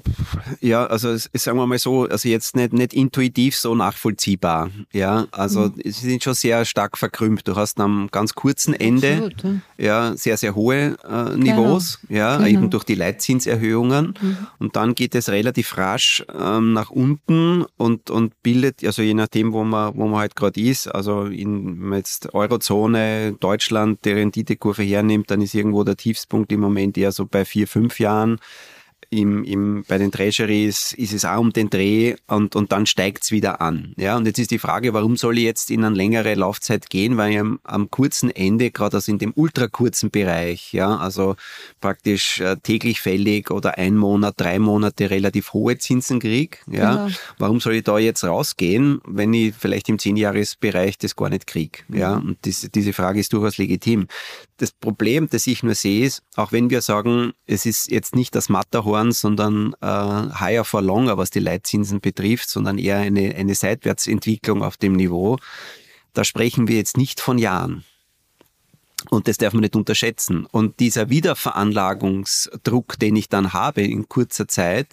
ja, 0.60 0.86
also 0.86 1.16
sagen 1.16 1.56
wir 1.56 1.66
mal 1.66 1.78
so, 1.78 2.04
also 2.04 2.28
jetzt 2.28 2.56
nicht, 2.56 2.72
nicht 2.72 2.92
intuitiv 2.92 3.56
so 3.56 3.74
nachvollziehbar. 3.74 4.70
Ja, 4.92 5.26
also 5.30 5.66
mhm. 5.66 5.74
sie 5.84 6.10
sind 6.10 6.24
schon 6.24 6.34
sehr 6.34 6.64
stark 6.64 6.98
verkrümmt. 6.98 7.46
Du 7.46 7.54
hast 7.54 7.78
am 7.80 8.08
ganz 8.10 8.34
kurzen 8.34 8.74
Ende 8.74 9.12
Absolut, 9.12 9.44
ja. 9.78 10.10
ja 10.10 10.16
sehr, 10.16 10.36
sehr 10.36 10.54
hohe 10.54 10.96
äh, 11.08 11.36
Niveaus, 11.36 12.00
genau. 12.08 12.20
ja, 12.20 12.36
genau. 12.36 12.48
eben 12.48 12.70
durch 12.70 12.84
die 12.84 12.96
Leitzinserhöhungen. 12.96 14.14
Mhm. 14.20 14.36
Und 14.58 14.74
dann 14.74 14.94
geht 14.94 15.14
es 15.14 15.28
relativ 15.28 15.76
rasch 15.76 16.24
ähm, 16.36 16.72
nach 16.72 16.90
unten 16.90 17.64
und, 17.76 18.10
und 18.10 18.42
bildet, 18.42 18.84
also 18.84 19.02
je 19.02 19.14
nachdem, 19.14 19.52
wo 19.52 19.62
man, 19.62 19.96
wo 19.96 20.08
man 20.08 20.20
halt 20.20 20.34
gerade 20.34 20.60
ist, 20.60 20.88
also 20.88 21.24
in, 21.24 21.92
jetzt 21.92 22.34
Eurozone, 22.34 23.36
Deutschland, 23.38 24.04
die 24.04 24.10
Renditekurve 24.10 24.82
hernimmt, 24.82 25.30
dann 25.30 25.40
ist 25.40 25.54
irgendwo 25.54 25.84
der 25.84 25.96
Tiefspunkt 25.96 26.50
im 26.50 26.60
Moment 26.60 26.98
eher 26.98 27.12
so 27.12 27.26
bei 27.26 27.44
vier, 27.44 27.68
fünf 27.68 28.00
Jahren 28.00 28.40
im, 29.10 29.42
im, 29.44 29.84
bei 29.88 29.96
den 29.96 30.12
Treasuries 30.12 30.92
ist 30.92 31.14
es 31.14 31.24
auch 31.24 31.40
um 31.40 31.52
den 31.52 31.70
Dreh 31.70 32.16
und, 32.26 32.54
und 32.54 32.72
dann 32.72 32.84
steigt's 32.84 33.30
wieder 33.30 33.60
an. 33.62 33.94
Ja, 33.96 34.16
und 34.16 34.26
jetzt 34.26 34.38
ist 34.38 34.50
die 34.50 34.58
Frage, 34.58 34.92
warum 34.92 35.16
soll 35.16 35.38
ich 35.38 35.44
jetzt 35.44 35.70
in 35.70 35.82
eine 35.84 35.96
längere 35.96 36.34
Laufzeit 36.34 36.90
gehen, 36.90 37.16
weil 37.16 37.32
ich 37.32 37.38
am, 37.38 37.58
am 37.64 37.90
kurzen 37.90 38.30
Ende, 38.30 38.70
gerade 38.70 38.98
also 38.98 39.10
in 39.10 39.18
dem 39.18 39.32
ultrakurzen 39.34 40.10
Bereich, 40.10 40.74
ja, 40.74 40.96
also 40.96 41.36
praktisch 41.80 42.40
äh, 42.40 42.56
täglich 42.62 43.00
fällig 43.00 43.50
oder 43.50 43.78
ein 43.78 43.96
Monat, 43.96 44.34
drei 44.36 44.58
Monate 44.58 45.08
relativ 45.08 45.54
hohe 45.54 45.78
Zinsen 45.78 46.20
krieg, 46.20 46.62
ja, 46.70 47.06
genau. 47.06 47.16
warum 47.38 47.60
soll 47.60 47.76
ich 47.76 47.84
da 47.84 47.98
jetzt 47.98 48.24
rausgehen, 48.24 49.00
wenn 49.06 49.32
ich 49.32 49.54
vielleicht 49.58 49.88
im 49.88 49.98
Zehnjahresbereich 49.98 50.98
das 50.98 51.16
gar 51.16 51.30
nicht 51.30 51.46
krieg, 51.46 51.86
ja, 51.88 52.16
und 52.16 52.36
das, 52.42 52.68
diese 52.74 52.92
Frage 52.92 53.20
ist 53.20 53.32
durchaus 53.32 53.56
legitim. 53.56 54.06
Das 54.58 54.72
Problem, 54.72 55.28
das 55.30 55.46
ich 55.46 55.62
nur 55.62 55.76
sehe, 55.76 56.04
ist, 56.04 56.22
auch 56.34 56.50
wenn 56.50 56.68
wir 56.68 56.82
sagen, 56.82 57.32
es 57.46 57.64
ist 57.64 57.90
jetzt 57.90 58.16
nicht 58.16 58.34
das 58.34 58.48
Matterhorn, 58.48 58.97
sondern 59.12 59.74
äh, 59.80 59.86
higher 59.86 60.64
for 60.64 60.82
longer, 60.82 61.16
was 61.16 61.30
die 61.30 61.40
Leitzinsen 61.40 62.00
betrifft, 62.00 62.48
sondern 62.48 62.78
eher 62.78 62.98
eine, 62.98 63.34
eine 63.34 63.54
Seitwärtsentwicklung 63.54 64.62
auf 64.62 64.76
dem 64.76 64.92
Niveau, 64.94 65.38
da 66.14 66.24
sprechen 66.24 66.68
wir 66.68 66.76
jetzt 66.76 66.96
nicht 66.96 67.20
von 67.20 67.38
Jahren. 67.38 67.84
Und 69.10 69.28
das 69.28 69.38
darf 69.38 69.52
man 69.52 69.62
nicht 69.62 69.76
unterschätzen. 69.76 70.46
Und 70.46 70.80
dieser 70.80 71.08
Wiederveranlagungsdruck, 71.08 72.98
den 72.98 73.16
ich 73.16 73.28
dann 73.28 73.52
habe 73.52 73.82
in 73.82 74.08
kurzer 74.08 74.48
Zeit, 74.48 74.88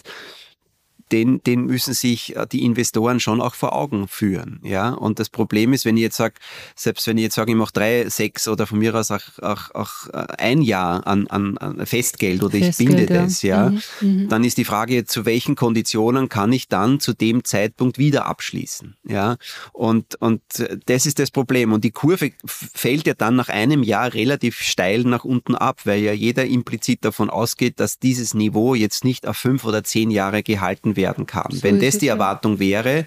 den, 1.12 1.42
den 1.42 1.66
müssen 1.66 1.94
sich 1.94 2.36
äh, 2.36 2.46
die 2.50 2.64
Investoren 2.64 3.20
schon 3.20 3.40
auch 3.40 3.54
vor 3.54 3.74
Augen 3.74 4.08
führen. 4.08 4.60
Ja? 4.62 4.90
Und 4.90 5.18
das 5.18 5.28
Problem 5.28 5.72
ist, 5.72 5.84
wenn 5.84 5.96
ich 5.96 6.02
jetzt 6.02 6.16
sage, 6.16 6.34
selbst 6.74 7.06
wenn 7.06 7.16
ich 7.16 7.24
jetzt 7.24 7.34
sage, 7.34 7.52
ich 7.52 7.56
mache 7.56 7.72
drei, 7.72 8.08
sechs 8.08 8.48
oder 8.48 8.66
von 8.66 8.78
mir 8.78 8.94
aus 8.94 9.10
auch, 9.10 9.38
auch, 9.40 9.74
auch 9.74 10.08
äh, 10.12 10.26
ein 10.38 10.62
Jahr 10.62 11.06
an, 11.06 11.26
an, 11.28 11.58
an 11.58 11.86
Festgeld 11.86 12.42
oder 12.42 12.58
Festgeld, 12.58 12.90
ich 12.90 12.96
binde 12.96 13.14
ja. 13.14 13.22
das, 13.22 13.42
ja, 13.42 13.70
mhm, 13.70 13.82
mhm, 14.00 14.28
dann 14.28 14.44
ist 14.44 14.58
die 14.58 14.64
Frage, 14.64 15.04
zu 15.04 15.24
welchen 15.24 15.54
Konditionen 15.54 16.28
kann 16.28 16.52
ich 16.52 16.68
dann 16.68 17.00
zu 17.00 17.12
dem 17.12 17.44
Zeitpunkt 17.44 17.98
wieder 17.98 18.26
abschließen. 18.26 18.96
Ja? 19.04 19.36
Und, 19.72 20.16
und 20.16 20.42
das 20.86 21.06
ist 21.06 21.18
das 21.18 21.30
Problem. 21.30 21.72
Und 21.72 21.84
die 21.84 21.92
Kurve 21.92 22.32
fällt 22.46 23.06
ja 23.06 23.14
dann 23.14 23.36
nach 23.36 23.48
einem 23.48 23.82
Jahr 23.82 24.12
relativ 24.12 24.60
steil 24.60 25.04
nach 25.04 25.24
unten 25.24 25.54
ab, 25.54 25.82
weil 25.84 26.00
ja 26.00 26.12
jeder 26.12 26.44
implizit 26.46 27.04
davon 27.04 27.30
ausgeht, 27.30 27.78
dass 27.78 27.98
dieses 27.98 28.34
Niveau 28.34 28.74
jetzt 28.74 29.04
nicht 29.04 29.26
auf 29.26 29.36
fünf 29.36 29.64
oder 29.64 29.84
zehn 29.84 30.10
Jahre 30.10 30.42
gehalten 30.42 30.95
werden 30.96 31.26
kann. 31.26 31.50
So 31.50 31.62
Wenn 31.62 31.80
das 31.80 31.98
die 31.98 32.08
Erwartung 32.08 32.58
wäre, 32.58 33.06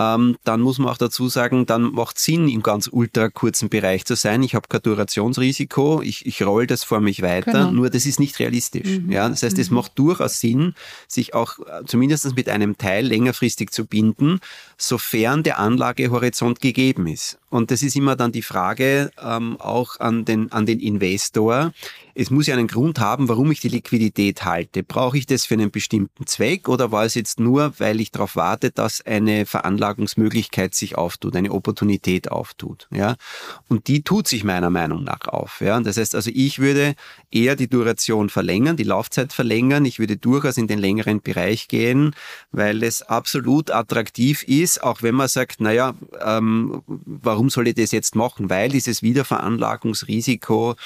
ähm, 0.00 0.36
dann 0.44 0.62
muss 0.62 0.78
man 0.78 0.88
auch 0.88 0.96
dazu 0.96 1.28
sagen, 1.28 1.66
dann 1.66 1.82
macht 1.92 2.18
Sinn, 2.18 2.48
im 2.48 2.62
ganz 2.62 2.88
ultra 2.90 3.28
kurzen 3.28 3.68
Bereich 3.68 4.06
zu 4.06 4.16
sein. 4.16 4.42
Ich 4.42 4.54
habe 4.54 4.66
kein 4.68 4.80
Durationsrisiko, 4.80 6.00
ich, 6.00 6.24
ich 6.24 6.42
roll 6.42 6.66
das 6.66 6.84
vor 6.84 7.00
mich 7.00 7.20
weiter, 7.20 7.52
genau. 7.52 7.70
nur 7.72 7.90
das 7.90 8.06
ist 8.06 8.18
nicht 8.18 8.38
realistisch. 8.38 9.00
Mhm. 9.00 9.12
Ja, 9.12 9.28
das 9.28 9.42
heißt, 9.42 9.58
es 9.58 9.68
mhm. 9.68 9.76
macht 9.76 9.98
durchaus 9.98 10.40
Sinn, 10.40 10.74
sich 11.06 11.34
auch 11.34 11.58
äh, 11.58 11.84
zumindest 11.84 12.34
mit 12.34 12.48
einem 12.48 12.78
Teil 12.78 13.06
längerfristig 13.06 13.72
zu 13.72 13.84
binden, 13.84 14.40
sofern 14.78 15.42
der 15.42 15.58
Anlagehorizont 15.58 16.60
gegeben 16.60 17.06
ist. 17.06 17.39
Und 17.50 17.72
das 17.72 17.82
ist 17.82 17.96
immer 17.96 18.14
dann 18.14 18.30
die 18.30 18.42
Frage 18.42 19.10
ähm, 19.20 19.56
auch 19.60 19.98
an 19.98 20.24
den, 20.24 20.52
an 20.52 20.66
den 20.66 20.78
Investor. 20.78 21.72
Es 22.14 22.30
muss 22.30 22.46
ja 22.46 22.54
einen 22.54 22.68
Grund 22.68 23.00
haben, 23.00 23.28
warum 23.28 23.50
ich 23.50 23.60
die 23.60 23.68
Liquidität 23.68 24.44
halte. 24.44 24.84
Brauche 24.84 25.18
ich 25.18 25.26
das 25.26 25.46
für 25.46 25.54
einen 25.54 25.72
bestimmten 25.72 26.26
Zweck 26.26 26.68
oder 26.68 26.92
war 26.92 27.04
es 27.04 27.14
jetzt 27.14 27.40
nur, 27.40 27.72
weil 27.78 28.00
ich 28.00 28.12
darauf 28.12 28.36
warte, 28.36 28.70
dass 28.70 29.04
eine 29.04 29.46
Veranlagungsmöglichkeit 29.46 30.74
sich 30.74 30.96
auftut, 30.96 31.34
eine 31.34 31.50
Opportunität 31.50 32.30
auftut? 32.30 32.88
Ja? 32.92 33.16
Und 33.68 33.88
die 33.88 34.02
tut 34.02 34.28
sich 34.28 34.44
meiner 34.44 34.70
Meinung 34.70 35.02
nach 35.02 35.26
auf. 35.26 35.60
Ja? 35.60 35.80
Das 35.80 35.96
heißt 35.96 36.14
also, 36.14 36.30
ich 36.32 36.60
würde 36.60 36.94
eher 37.32 37.56
die 37.56 37.68
Duration 37.68 38.28
verlängern, 38.28 38.76
die 38.76 38.84
Laufzeit 38.84 39.32
verlängern. 39.32 39.84
Ich 39.86 39.98
würde 39.98 40.16
durchaus 40.16 40.56
in 40.56 40.68
den 40.68 40.78
längeren 40.78 41.20
Bereich 41.20 41.66
gehen, 41.66 42.14
weil 42.52 42.84
es 42.84 43.02
absolut 43.02 43.72
attraktiv 43.72 44.44
ist, 44.44 44.84
auch 44.84 45.02
wenn 45.02 45.16
man 45.16 45.28
sagt, 45.28 45.60
naja, 45.60 45.94
ähm, 46.24 46.82
warum 46.86 47.39
warum 47.40 47.48
soll 47.48 47.68
ich 47.68 47.74
das 47.74 47.90
jetzt 47.90 48.14
machen? 48.16 48.50
Weil 48.50 48.68
dieses 48.68 49.02
Wiederveranlagungsrisiko 49.02 50.76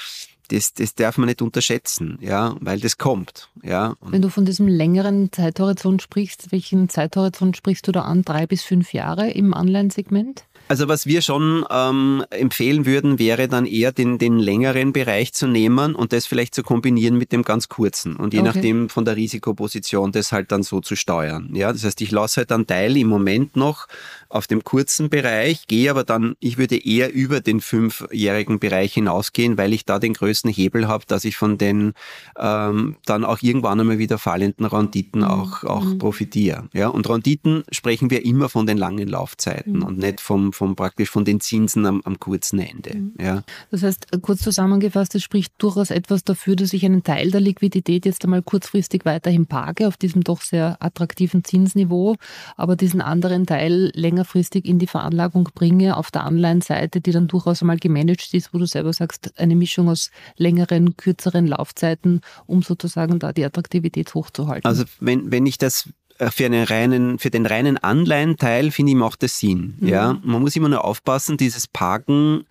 das, 0.49 0.73
das 0.73 0.93
darf 0.93 1.17
man 1.17 1.27
nicht 1.27 1.41
unterschätzen, 1.41 2.19
ja, 2.21 2.55
weil 2.59 2.79
das 2.79 2.99
kommt, 2.99 3.49
ja. 3.63 3.95
Und 3.99 4.11
Wenn 4.11 4.21
du 4.21 4.29
von 4.29 4.45
diesem 4.45 4.67
längeren 4.67 5.31
Zeithorizont 5.31 6.03
sprichst, 6.03 6.51
welchen 6.51 6.87
Zeithorizont 6.87 7.57
sprichst 7.57 7.87
du 7.87 7.91
da 7.91 8.01
an? 8.01 8.21
Drei 8.21 8.45
bis 8.45 8.61
fünf 8.61 8.93
Jahre 8.93 9.31
im 9.31 9.55
Anleihensegment? 9.55 10.45
Also 10.67 10.87
was 10.87 11.05
wir 11.05 11.21
schon 11.21 11.63
ähm, 11.69 12.25
empfehlen 12.31 12.87
würden, 12.87 13.19
wäre 13.19 13.47
dann 13.47 13.67
eher 13.67 13.91
den, 13.91 14.17
den 14.17 14.39
längeren 14.39 14.93
Bereich 14.93 15.31
zu 15.31 15.45
nehmen 15.47 15.93
und 15.93 16.11
das 16.11 16.25
vielleicht 16.25 16.55
zu 16.55 16.63
kombinieren 16.63 17.17
mit 17.17 17.31
dem 17.31 17.43
ganz 17.43 17.69
kurzen 17.69 18.15
und 18.15 18.33
je 18.33 18.39
okay. 18.39 18.51
nachdem 18.53 18.89
von 18.89 19.05
der 19.05 19.15
Risikoposition 19.15 20.11
das 20.11 20.31
halt 20.31 20.51
dann 20.51 20.63
so 20.63 20.81
zu 20.81 20.95
steuern. 20.95 21.51
Ja, 21.53 21.71
das 21.71 21.83
heißt, 21.83 22.01
ich 22.01 22.09
lasse 22.09 22.41
halt 22.41 22.51
einen 22.51 22.65
Teil 22.65 22.97
im 22.97 23.07
Moment 23.07 23.55
noch 23.55 23.87
auf 24.29 24.47
dem 24.47 24.63
kurzen 24.63 25.09
Bereich, 25.09 25.67
gehe 25.67 25.89
aber 25.89 26.03
dann, 26.03 26.35
ich 26.39 26.57
würde 26.57 26.77
eher 26.77 27.13
über 27.13 27.41
den 27.41 27.61
fünfjährigen 27.61 28.59
Bereich 28.59 28.93
hinausgehen, 28.93 29.57
weil 29.57 29.73
ich 29.73 29.85
da 29.85 29.99
den 29.99 30.13
größten 30.13 30.51
Hebel 30.51 30.87
habe, 30.87 31.05
dass 31.07 31.25
ich 31.25 31.37
von 31.37 31.57
den 31.57 31.93
ähm, 32.37 32.97
dann 33.05 33.23
auch 33.25 33.41
irgendwann 33.41 33.79
einmal 33.79 33.99
wieder 33.99 34.17
fallenden 34.17 34.65
Renditen 34.65 35.21
mhm. 35.21 35.27
auch, 35.27 35.63
auch 35.63 35.83
mhm. 35.83 35.97
profitiere. 35.97 36.67
Ja, 36.73 36.87
und 36.87 37.09
Renditen 37.09 37.63
sprechen 37.71 38.09
wir 38.09 38.25
immer 38.25 38.49
von 38.49 38.65
den 38.65 38.77
langen 38.77 39.07
Laufzeiten 39.07 39.77
mhm. 39.77 39.83
und 39.83 39.97
nicht 39.97 40.21
vom, 40.21 40.53
vom 40.53 40.75
praktisch 40.75 41.09
von 41.09 41.25
den 41.25 41.39
Zinsen 41.39 41.85
am, 41.85 42.01
am 42.03 42.19
kurzen 42.19 42.59
Ende. 42.59 42.97
Mhm. 42.97 43.13
Ja. 43.19 43.43
Das 43.71 43.83
heißt, 43.83 44.07
kurz 44.21 44.41
zusammengefasst, 44.41 45.15
es 45.15 45.23
spricht 45.23 45.53
durchaus 45.57 45.91
etwas 45.91 46.23
dafür, 46.23 46.55
dass 46.55 46.73
ich 46.73 46.85
einen 46.85 47.03
Teil 47.03 47.31
der 47.31 47.41
Liquidität 47.41 48.05
jetzt 48.05 48.23
einmal 48.23 48.41
kurzfristig 48.41 49.05
weiterhin 49.05 49.45
parke 49.45 49.87
auf 49.87 49.97
diesem 49.97 50.23
doch 50.23 50.41
sehr 50.41 50.77
attraktiven 50.79 51.43
Zinsniveau, 51.43 52.15
aber 52.55 52.75
diesen 52.75 53.01
anderen 53.01 53.45
Teil 53.45 53.91
länger 53.93 54.14
längerfristig 54.15 54.65
in 54.65 54.79
die 54.79 54.87
Veranlagung 54.87 55.49
bringe, 55.53 55.97
auf 55.97 56.09
der 56.09 56.23
Anleihenseite, 56.23 57.01
die 57.01 57.11
dann 57.11 57.27
durchaus 57.27 57.61
einmal 57.61 57.77
gemanagt 57.77 58.33
ist, 58.33 58.53
wo 58.53 58.57
du 58.57 58.65
selber 58.65 58.93
sagst, 58.93 59.37
eine 59.37 59.55
Mischung 59.55 59.89
aus 59.89 60.09
längeren, 60.37 60.95
kürzeren 60.95 61.47
Laufzeiten, 61.47 62.21
um 62.45 62.61
sozusagen 62.61 63.19
da 63.19 63.33
die 63.33 63.43
Attraktivität 63.43 64.13
hochzuhalten. 64.13 64.65
Also 64.65 64.85
wenn, 64.99 65.31
wenn 65.31 65.45
ich 65.45 65.57
das 65.57 65.89
äh, 66.17 66.31
für, 66.31 66.45
einen 66.45 66.63
reinen, 66.63 67.19
für 67.19 67.29
den 67.29 67.45
reinen 67.45 67.77
Anleihenteil, 67.77 68.71
finde 68.71 68.93
ich, 68.93 68.97
macht 68.97 69.21
das 69.21 69.37
Sinn. 69.37 69.75
Mhm. 69.79 69.87
Ja? 69.87 70.19
Man 70.23 70.41
muss 70.41 70.55
immer 70.55 70.69
nur 70.69 70.85
aufpassen, 70.85 71.37
dieses 71.37 71.67
Parken 71.67 72.45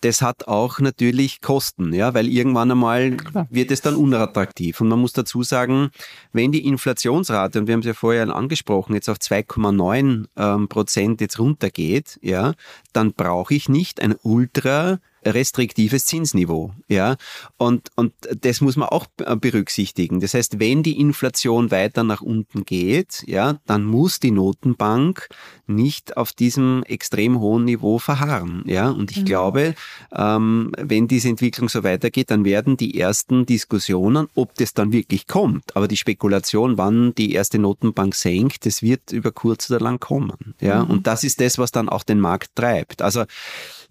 das 0.00 0.22
hat 0.22 0.48
auch 0.48 0.78
natürlich 0.80 1.40
Kosten, 1.40 1.92
ja, 1.92 2.14
weil 2.14 2.28
irgendwann 2.28 2.70
einmal 2.70 3.12
Klar. 3.12 3.46
wird 3.50 3.70
es 3.70 3.80
dann 3.80 3.96
unattraktiv. 3.96 4.80
Und 4.80 4.88
man 4.88 5.00
muss 5.00 5.12
dazu 5.12 5.42
sagen, 5.42 5.90
wenn 6.32 6.52
die 6.52 6.66
Inflationsrate, 6.66 7.60
und 7.60 7.66
wir 7.66 7.74
haben 7.74 7.80
es 7.80 7.86
ja 7.86 7.94
vorher 7.94 8.28
angesprochen, 8.34 8.94
jetzt 8.94 9.08
auf 9.08 9.18
2,9 9.18 10.26
ähm, 10.36 10.68
Prozent 10.68 11.20
jetzt 11.20 11.38
runtergeht, 11.38 12.18
ja, 12.22 12.54
dann 12.92 13.12
brauche 13.12 13.54
ich 13.54 13.68
nicht 13.68 14.00
ein 14.00 14.14
ultra 14.22 14.98
restriktives 15.26 16.06
Zinsniveau. 16.06 16.72
Ja? 16.88 17.16
Und, 17.56 17.90
und 17.96 18.12
das 18.40 18.60
muss 18.60 18.76
man 18.76 18.88
auch 18.88 19.06
berücksichtigen. 19.40 20.20
Das 20.20 20.34
heißt, 20.34 20.58
wenn 20.58 20.82
die 20.82 20.98
Inflation 21.00 21.70
weiter 21.70 22.04
nach 22.04 22.22
unten 22.22 22.64
geht, 22.64 23.24
ja, 23.26 23.58
dann 23.66 23.84
muss 23.84 24.20
die 24.20 24.30
Notenbank 24.30 25.28
nicht 25.66 26.16
auf 26.16 26.32
diesem 26.32 26.82
extrem 26.84 27.40
hohen 27.40 27.64
Niveau 27.64 27.98
verharren. 27.98 28.62
Ja? 28.66 28.90
Und 28.90 29.10
ich 29.10 29.18
mhm. 29.18 29.24
glaube, 29.24 29.74
ähm, 30.14 30.72
wenn 30.78 31.08
diese 31.08 31.28
Entwicklung 31.28 31.68
so 31.68 31.82
weitergeht, 31.82 32.30
dann 32.30 32.44
werden 32.44 32.76
die 32.76 32.98
ersten 32.98 33.46
Diskussionen, 33.46 34.28
ob 34.34 34.54
das 34.54 34.74
dann 34.74 34.92
wirklich 34.92 35.26
kommt, 35.26 35.76
aber 35.76 35.88
die 35.88 35.96
Spekulation, 35.96 36.78
wann 36.78 37.14
die 37.14 37.32
erste 37.32 37.58
Notenbank 37.58 38.14
senkt, 38.14 38.66
das 38.66 38.82
wird 38.82 39.12
über 39.12 39.32
kurz 39.32 39.70
oder 39.70 39.80
lang 39.80 39.98
kommen. 39.98 40.54
Ja? 40.60 40.84
Mhm. 40.84 40.90
Und 40.90 41.06
das 41.06 41.24
ist 41.24 41.40
das, 41.40 41.58
was 41.58 41.72
dann 41.72 41.88
auch 41.88 42.02
den 42.02 42.20
Markt 42.20 42.54
treibt. 42.54 43.02
Also 43.02 43.24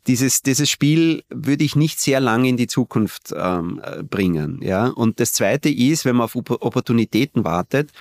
dieses, 0.08 0.42
dieses 0.42 0.70
Spiel 0.70 1.24
würde 1.30 1.64
ich 1.64 1.76
nicht 1.76 2.00
sehr 2.00 2.20
lange 2.20 2.50
in 2.50 2.58
die 2.58 2.68
Zukunft 2.68 3.34
ähm, 3.36 3.82
bringen. 4.10 4.60
Ja? 4.62 4.88
Und 4.88 5.20
das 5.20 5.34
Zweite 5.34 5.70
ist, 5.70 6.06
wenn 6.06 6.16
man 6.16 6.26
auf 6.26 6.36
Opportunitäten 6.36 7.44
wartet, 7.44 7.92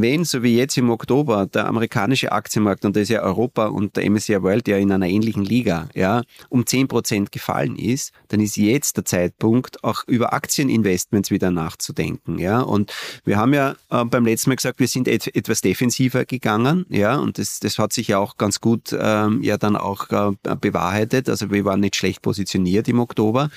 wenn, 0.00 0.24
so 0.24 0.42
wie 0.42 0.56
jetzt 0.56 0.76
im 0.76 0.90
Oktober, 0.90 1.46
der 1.46 1.66
amerikanische 1.66 2.32
Aktienmarkt, 2.32 2.84
und 2.84 2.96
da 2.96 3.00
ist 3.00 3.08
ja 3.08 3.22
Europa 3.22 3.66
und 3.66 3.96
der 3.96 4.08
MSCI 4.08 4.42
World 4.42 4.68
ja 4.68 4.76
in 4.76 4.92
einer 4.92 5.06
ähnlichen 5.06 5.44
Liga, 5.44 5.88
ja, 5.94 6.22
um 6.48 6.62
10% 6.62 7.30
gefallen 7.30 7.76
ist, 7.76 8.12
dann 8.28 8.40
ist 8.40 8.56
jetzt 8.56 8.96
der 8.96 9.04
Zeitpunkt, 9.04 9.84
auch 9.84 10.04
über 10.06 10.32
Aktieninvestments 10.32 11.30
wieder 11.30 11.50
nachzudenken, 11.50 12.38
ja. 12.38 12.60
Und 12.60 12.92
wir 13.24 13.36
haben 13.36 13.54
ja 13.54 13.76
äh, 13.90 14.04
beim 14.04 14.24
letzten 14.24 14.50
Mal 14.50 14.56
gesagt, 14.56 14.80
wir 14.80 14.88
sind 14.88 15.08
et 15.08 15.34
etwas 15.34 15.60
defensiver 15.60 16.24
gegangen, 16.24 16.86
ja, 16.88 17.16
und 17.16 17.38
das, 17.38 17.60
das 17.60 17.78
hat 17.78 17.92
sich 17.92 18.08
ja 18.08 18.18
auch 18.18 18.36
ganz 18.36 18.60
gut 18.60 18.96
ähm, 18.98 19.42
ja 19.42 19.56
dann 19.58 19.76
auch 19.76 20.10
äh, 20.10 20.56
bewahrheitet. 20.60 21.28
Also 21.28 21.50
wir 21.50 21.64
waren 21.64 21.80
nicht 21.80 21.96
schlecht 21.96 22.22
positioniert 22.22 22.88
im 22.88 23.00
Oktober. 23.00 23.50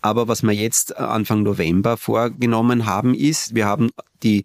Aber 0.00 0.28
was 0.28 0.42
wir 0.42 0.52
jetzt 0.52 0.96
Anfang 0.96 1.42
November 1.42 1.96
vorgenommen 1.96 2.86
haben, 2.86 3.14
ist, 3.14 3.54
wir 3.54 3.66
haben 3.66 3.90
die 4.22 4.44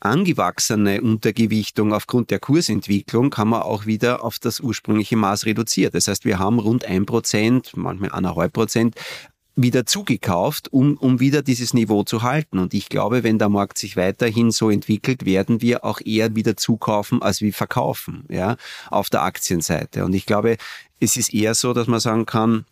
angewachsene 0.00 1.00
Untergewichtung 1.00 1.92
aufgrund 1.92 2.30
der 2.30 2.38
Kursentwicklung 2.38 3.30
kann 3.30 3.48
man 3.48 3.62
auch 3.62 3.86
wieder 3.86 4.24
auf 4.24 4.38
das 4.38 4.60
ursprüngliche 4.60 5.16
Maß 5.16 5.46
reduziert. 5.46 5.94
Das 5.94 6.08
heißt, 6.08 6.24
wir 6.24 6.38
haben 6.38 6.58
rund 6.58 6.84
ein 6.84 7.06
Prozent, 7.06 7.72
manchmal 7.76 8.12
eineinhalb 8.12 8.52
Prozent 8.52 8.94
wieder 9.56 9.86
zugekauft, 9.86 10.72
um, 10.72 10.96
um 10.96 11.18
wieder 11.18 11.42
dieses 11.42 11.74
Niveau 11.74 12.04
zu 12.04 12.22
halten. 12.22 12.58
Und 12.58 12.74
ich 12.74 12.88
glaube, 12.88 13.24
wenn 13.24 13.38
der 13.38 13.48
Markt 13.48 13.76
sich 13.76 13.96
weiterhin 13.96 14.52
so 14.52 14.70
entwickelt, 14.70 15.24
werden 15.24 15.60
wir 15.60 15.84
auch 15.84 16.00
eher 16.00 16.36
wieder 16.36 16.56
zukaufen 16.56 17.22
als 17.22 17.40
wie 17.40 17.52
verkaufen, 17.52 18.24
ja, 18.28 18.56
auf 18.90 19.10
der 19.10 19.22
Aktienseite. 19.22 20.04
Und 20.04 20.14
ich 20.14 20.26
glaube, 20.26 20.58
es 21.00 21.16
ist 21.16 21.34
eher 21.34 21.54
so, 21.54 21.72
dass 21.72 21.88
man 21.88 21.98
sagen 21.98 22.24
kann, 22.24 22.66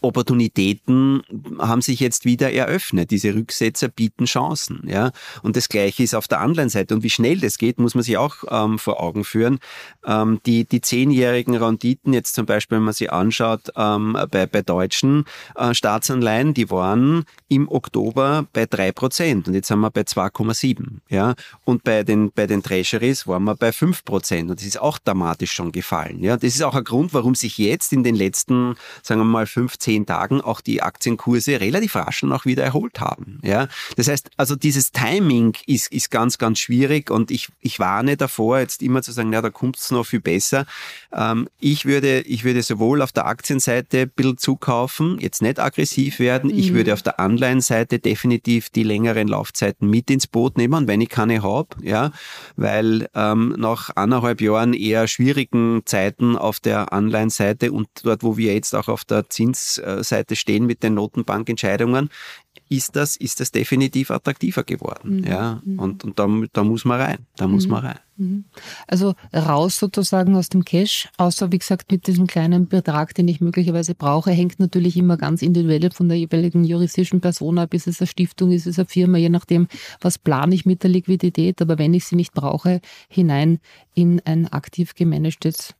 Opportunitäten 0.00 1.22
haben 1.58 1.82
sich 1.82 2.00
jetzt 2.00 2.24
wieder 2.24 2.52
eröffnet. 2.52 3.10
Diese 3.10 3.34
Rücksetzer 3.34 3.88
bieten 3.88 4.26
Chancen. 4.26 4.82
Ja? 4.86 5.10
Und 5.42 5.56
das 5.56 5.68
Gleiche 5.68 6.02
ist 6.02 6.14
auf 6.14 6.28
der 6.28 6.40
anderen 6.40 6.68
Seite. 6.68 6.94
Und 6.94 7.02
wie 7.02 7.10
schnell 7.10 7.38
das 7.40 7.58
geht, 7.58 7.78
muss 7.78 7.94
man 7.94 8.04
sich 8.04 8.16
auch 8.16 8.36
ähm, 8.48 8.78
vor 8.78 9.00
Augen 9.00 9.24
führen. 9.24 9.58
Ähm, 10.04 10.40
die, 10.46 10.64
die 10.64 10.80
zehnjährigen 10.80 11.56
Renditen, 11.56 12.12
jetzt 12.12 12.34
zum 12.34 12.46
Beispiel, 12.46 12.76
wenn 12.76 12.84
man 12.84 12.94
sie 12.94 13.10
anschaut, 13.10 13.70
ähm, 13.76 14.16
bei, 14.30 14.46
bei 14.46 14.62
deutschen 14.62 15.24
äh, 15.56 15.74
Staatsanleihen, 15.74 16.54
die 16.54 16.70
waren 16.70 17.24
im 17.48 17.68
Oktober 17.68 18.46
bei 18.52 18.66
drei 18.66 18.92
Prozent 18.92 19.48
und 19.48 19.54
jetzt 19.54 19.68
sind 19.68 19.80
wir 19.80 19.90
bei 19.90 20.02
2,7. 20.02 21.00
Ja? 21.08 21.34
Und 21.64 21.82
bei 21.82 22.02
den, 22.02 22.30
bei 22.32 22.46
den 22.46 22.62
Treasuries 22.62 23.26
waren 23.26 23.44
wir 23.44 23.56
bei 23.56 23.72
fünf 23.72 24.04
Prozent. 24.04 24.50
Und 24.50 24.60
das 24.60 24.66
ist 24.66 24.80
auch 24.80 24.98
dramatisch 24.98 25.52
schon 25.52 25.72
gefallen. 25.72 26.22
Ja? 26.22 26.36
Das 26.36 26.54
ist 26.54 26.62
auch 26.62 26.74
ein 26.74 26.84
Grund, 26.84 27.14
warum 27.14 27.34
sich 27.34 27.58
jetzt 27.58 27.92
in 27.92 28.04
den 28.04 28.14
letzten, 28.14 28.76
sagen 29.02 29.20
wir 29.20 29.24
mal, 29.24 29.45
fünf, 29.46 29.78
zehn 29.78 30.06
Tagen 30.06 30.40
auch 30.40 30.60
die 30.60 30.82
Aktienkurse 30.82 31.60
relativ 31.60 31.96
rasch 31.96 32.22
noch 32.22 32.44
wieder 32.44 32.64
erholt 32.64 33.00
haben. 33.00 33.40
Ja, 33.42 33.68
das 33.96 34.08
heißt, 34.08 34.30
also 34.36 34.56
dieses 34.56 34.92
Timing 34.92 35.56
ist, 35.66 35.92
ist 35.92 36.10
ganz, 36.10 36.38
ganz 36.38 36.58
schwierig 36.58 37.10
und 37.10 37.30
ich, 37.30 37.48
ich 37.60 37.78
warne 37.78 38.16
davor, 38.16 38.58
jetzt 38.60 38.82
immer 38.82 39.02
zu 39.02 39.12
sagen, 39.12 39.32
ja, 39.32 39.42
da 39.42 39.50
kommt 39.50 39.78
es 39.78 39.90
noch 39.90 40.04
viel 40.04 40.20
besser. 40.20 40.66
Ähm, 41.12 41.48
ich 41.60 41.84
würde, 41.84 42.20
ich 42.22 42.44
würde 42.44 42.62
sowohl 42.62 43.02
auf 43.02 43.12
der 43.12 43.26
Aktienseite 43.26 44.02
ein 44.02 44.10
bisschen 44.10 44.38
zukaufen, 44.38 45.18
jetzt 45.20 45.42
nicht 45.42 45.58
aggressiv 45.58 46.18
werden. 46.18 46.50
Mhm. 46.50 46.58
Ich 46.58 46.74
würde 46.74 46.92
auf 46.92 47.02
der 47.02 47.20
Anleihenseite 47.20 47.98
definitiv 47.98 48.70
die 48.70 48.82
längeren 48.82 49.28
Laufzeiten 49.28 49.88
mit 49.88 50.10
ins 50.10 50.26
Boot 50.26 50.56
nehmen, 50.56 50.86
wenn 50.86 51.00
ich 51.00 51.08
keine 51.08 51.42
habe, 51.42 51.68
ja, 51.82 52.12
weil 52.56 53.08
ähm, 53.14 53.54
nach 53.58 53.90
anderthalb 53.94 54.40
Jahren 54.40 54.74
eher 54.74 55.06
schwierigen 55.08 55.82
Zeiten 55.84 56.36
auf 56.36 56.60
der 56.60 56.92
Anleihenseite 56.92 57.72
und 57.72 57.88
dort, 58.02 58.22
wo 58.22 58.36
wir 58.36 58.54
jetzt 58.54 58.74
auch 58.74 58.88
auf 58.88 59.04
der 59.04 59.28
Zinsseite 59.36 60.34
stehen 60.36 60.66
mit 60.66 60.82
den 60.82 60.94
Notenbankentscheidungen, 60.94 62.10
ist 62.68 62.96
das, 62.96 63.16
ist 63.16 63.40
das 63.40 63.52
definitiv 63.52 64.10
attraktiver 64.10 64.64
geworden. 64.64 65.18
Mhm. 65.18 65.24
Ja, 65.24 65.62
mhm. 65.64 65.78
und, 65.78 66.04
und 66.04 66.18
da, 66.18 66.28
da 66.52 66.64
muss 66.64 66.84
man 66.84 67.00
rein. 67.00 67.18
Da 67.36 67.46
muss 67.46 67.66
mhm. 67.66 67.72
man 67.72 67.86
rein. 67.86 67.98
Mhm. 68.16 68.44
Also 68.86 69.14
raus 69.32 69.78
sozusagen 69.78 70.34
aus 70.34 70.48
dem 70.48 70.64
Cash, 70.64 71.08
außer 71.16 71.52
wie 71.52 71.58
gesagt 71.58 71.92
mit 71.92 72.06
diesem 72.06 72.26
kleinen 72.26 72.66
Betrag, 72.66 73.14
den 73.14 73.28
ich 73.28 73.40
möglicherweise 73.40 73.94
brauche, 73.94 74.30
hängt 74.30 74.58
natürlich 74.58 74.96
immer 74.96 75.16
ganz 75.16 75.42
individuell 75.42 75.90
von 75.92 76.08
der 76.08 76.18
jeweiligen 76.18 76.64
juristischen 76.64 77.20
Person 77.20 77.58
ab. 77.58 77.72
Ist 77.74 77.86
es 77.86 78.00
eine 78.00 78.08
Stiftung, 78.08 78.50
ist 78.50 78.66
es 78.66 78.78
eine 78.78 78.86
Firma, 78.86 79.18
je 79.18 79.28
nachdem, 79.28 79.68
was 80.00 80.18
plane 80.18 80.54
ich 80.54 80.66
mit 80.66 80.82
der 80.82 80.90
Liquidität. 80.90 81.62
Aber 81.62 81.78
wenn 81.78 81.94
ich 81.94 82.06
sie 82.06 82.16
nicht 82.16 82.32
brauche, 82.32 82.80
hinein 83.08 83.60
in 83.94 84.20
ein 84.24 84.48
aktiv 84.48 84.94
gemanagtes 84.94 85.74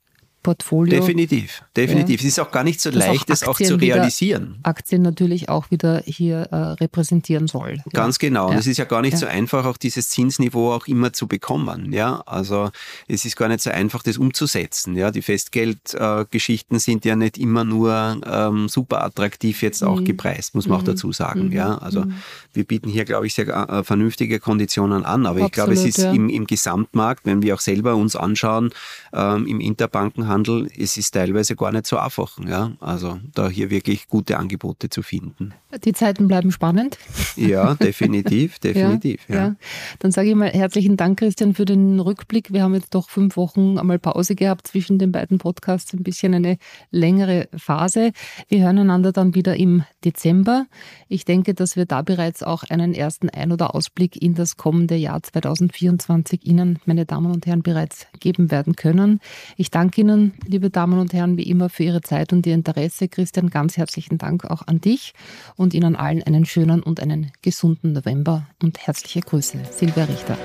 Portfolio. 0.46 1.00
Definitiv, 1.00 1.64
definitiv. 1.76 2.20
Ja. 2.20 2.28
Es 2.28 2.32
ist 2.34 2.38
auch 2.38 2.52
gar 2.52 2.62
nicht 2.62 2.80
so 2.80 2.90
leicht, 2.90 3.28
das 3.28 3.42
auch 3.42 3.58
zu 3.58 3.74
realisieren. 3.74 4.60
Aktien 4.62 5.02
natürlich 5.02 5.48
auch 5.48 5.72
wieder 5.72 6.04
hier 6.06 6.42
äh, 6.52 6.56
repräsentieren 6.56 7.48
soll. 7.48 7.82
Ganz 7.92 8.18
ja. 8.22 8.28
genau. 8.28 8.46
Und 8.46 8.52
ja. 8.52 8.60
es 8.60 8.68
ist 8.68 8.76
ja 8.76 8.84
gar 8.84 9.02
nicht 9.02 9.18
so 9.18 9.26
einfach, 9.26 9.64
auch 9.64 9.76
dieses 9.76 10.08
Zinsniveau 10.08 10.70
auch 10.72 10.86
immer 10.86 11.12
zu 11.12 11.26
bekommen. 11.26 11.92
Ja, 11.92 12.22
also 12.26 12.70
es 13.08 13.24
ist 13.24 13.36
gar 13.36 13.48
nicht 13.48 13.60
so 13.60 13.70
einfach, 13.70 14.04
das 14.04 14.18
umzusetzen. 14.18 14.94
Ja, 14.94 15.10
die 15.10 15.20
Festgeldgeschichten 15.20 16.76
äh, 16.76 16.80
sind 16.80 17.04
ja 17.04 17.16
nicht 17.16 17.38
immer 17.38 17.64
nur 17.64 18.20
ähm, 18.24 18.68
super 18.68 19.02
attraktiv 19.02 19.62
jetzt 19.62 19.82
auch 19.82 19.98
mhm. 19.98 20.04
gepreist, 20.04 20.54
muss 20.54 20.68
man 20.68 20.78
mhm. 20.78 20.82
auch 20.82 20.86
dazu 20.86 21.10
sagen. 21.10 21.46
Mhm. 21.46 21.52
Ja, 21.54 21.78
also 21.78 22.02
mhm. 22.02 22.14
wir 22.52 22.62
bieten 22.62 22.88
hier, 22.88 23.04
glaube 23.04 23.26
ich, 23.26 23.34
sehr 23.34 23.48
äh, 23.48 23.82
vernünftige 23.82 24.38
Konditionen 24.38 25.04
an. 25.04 25.26
Aber 25.26 25.42
Absolut, 25.42 25.46
ich 25.46 25.52
glaube, 25.52 25.72
es 25.72 25.84
ist 25.84 25.98
im, 25.98 26.28
im 26.28 26.46
Gesamtmarkt, 26.46 27.26
wenn 27.26 27.42
wir 27.42 27.56
auch 27.56 27.60
selber 27.60 27.96
uns 27.96 28.14
anschauen, 28.14 28.70
ähm, 29.12 29.48
im 29.48 29.58
Interbankenhandel 29.58 30.35
Einzelhandel, 30.36 30.68
es 30.76 30.96
ist 30.96 31.12
teilweise 31.12 31.56
gar 31.56 31.72
nicht 31.72 31.86
so 31.86 31.96
einfach. 31.98 32.38
Ja? 32.46 32.72
Also 32.80 33.18
da 33.34 33.48
hier 33.48 33.70
wirklich 33.70 34.08
gute 34.08 34.38
Angebote 34.38 34.88
zu 34.88 35.02
finden. 35.02 35.54
Die 35.84 35.92
Zeiten 35.92 36.28
bleiben 36.28 36.52
spannend. 36.52 36.98
Ja, 37.36 37.74
definitiv, 37.74 38.58
definitiv. 38.60 39.28
ja, 39.28 39.34
ja. 39.34 39.46
ja, 39.46 39.56
Dann 39.98 40.10
sage 40.10 40.30
ich 40.30 40.34
mal 40.34 40.50
herzlichen 40.50 40.96
Dank, 40.96 41.18
Christian, 41.18 41.54
für 41.54 41.64
den 41.64 42.00
Rückblick. 42.00 42.52
Wir 42.52 42.62
haben 42.62 42.74
jetzt 42.74 42.94
doch 42.94 43.10
fünf 43.10 43.36
Wochen 43.36 43.78
einmal 43.78 43.98
Pause 43.98 44.34
gehabt 44.34 44.66
zwischen 44.68 44.98
den 44.98 45.12
beiden 45.12 45.38
Podcasts, 45.38 45.92
ein 45.92 46.02
bisschen 46.02 46.34
eine 46.34 46.58
längere 46.90 47.48
Phase. 47.56 48.12
Wir 48.48 48.64
hören 48.64 48.78
einander 48.78 49.12
dann 49.12 49.34
wieder 49.34 49.56
im 49.56 49.84
Dezember. 50.04 50.66
Ich 51.08 51.24
denke, 51.24 51.54
dass 51.54 51.76
wir 51.76 51.86
da 51.86 52.02
bereits 52.02 52.42
auch 52.42 52.64
einen 52.64 52.94
ersten 52.94 53.28
Ein- 53.28 53.52
oder 53.52 53.74
Ausblick 53.74 54.20
in 54.20 54.34
das 54.34 54.56
kommende 54.56 54.96
Jahr 54.96 55.22
2024 55.22 56.46
Ihnen, 56.46 56.78
meine 56.86 57.06
Damen 57.06 57.32
und 57.32 57.46
Herren, 57.46 57.62
bereits 57.62 58.06
geben 58.20 58.50
werden 58.50 58.76
können. 58.76 59.20
Ich 59.56 59.70
danke 59.70 60.00
Ihnen 60.16 60.32
liebe 60.46 60.70
Damen 60.70 60.98
und 60.98 61.12
Herren, 61.12 61.36
wie 61.36 61.42
immer 61.44 61.68
für 61.68 61.84
Ihre 61.84 62.00
Zeit 62.00 62.32
und 62.32 62.46
Ihr 62.46 62.54
Interesse. 62.54 63.08
Christian, 63.08 63.50
ganz 63.50 63.76
herzlichen 63.76 64.18
Dank 64.18 64.44
auch 64.44 64.62
an 64.66 64.80
dich 64.80 65.12
und 65.56 65.74
Ihnen 65.74 65.94
allen 65.94 66.22
einen 66.22 66.46
schönen 66.46 66.82
und 66.82 67.00
einen 67.00 67.32
gesunden 67.42 67.92
November 67.92 68.46
und 68.62 68.78
herzliche 68.78 69.20
Grüße. 69.20 69.58
Silvia 69.70 70.04
Richter. 70.04 70.38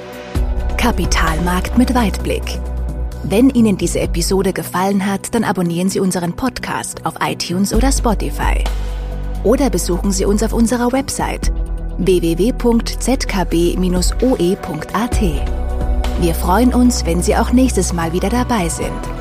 Kapitalmarkt 0.77 1.77
mit 1.77 1.93
Weitblick. 1.93 2.59
Wenn 3.23 3.49
Ihnen 3.49 3.77
diese 3.77 3.99
Episode 3.99 4.51
gefallen 4.51 5.05
hat, 5.05 5.33
dann 5.33 5.43
abonnieren 5.43 5.89
Sie 5.89 5.99
unseren 5.99 6.35
Podcast 6.35 7.05
auf 7.05 7.15
iTunes 7.21 7.73
oder 7.73 7.91
Spotify. 7.91 8.63
Oder 9.43 9.69
besuchen 9.69 10.11
Sie 10.11 10.25
uns 10.25 10.43
auf 10.43 10.53
unserer 10.53 10.91
Website 10.91 11.51
www.zkb-oe.at. 11.97 12.81
Wir 16.19 16.35
freuen 16.35 16.73
uns, 16.73 17.05
wenn 17.05 17.21
Sie 17.21 17.35
auch 17.35 17.51
nächstes 17.51 17.93
Mal 17.93 18.11
wieder 18.13 18.29
dabei 18.29 18.69
sind. 18.69 19.20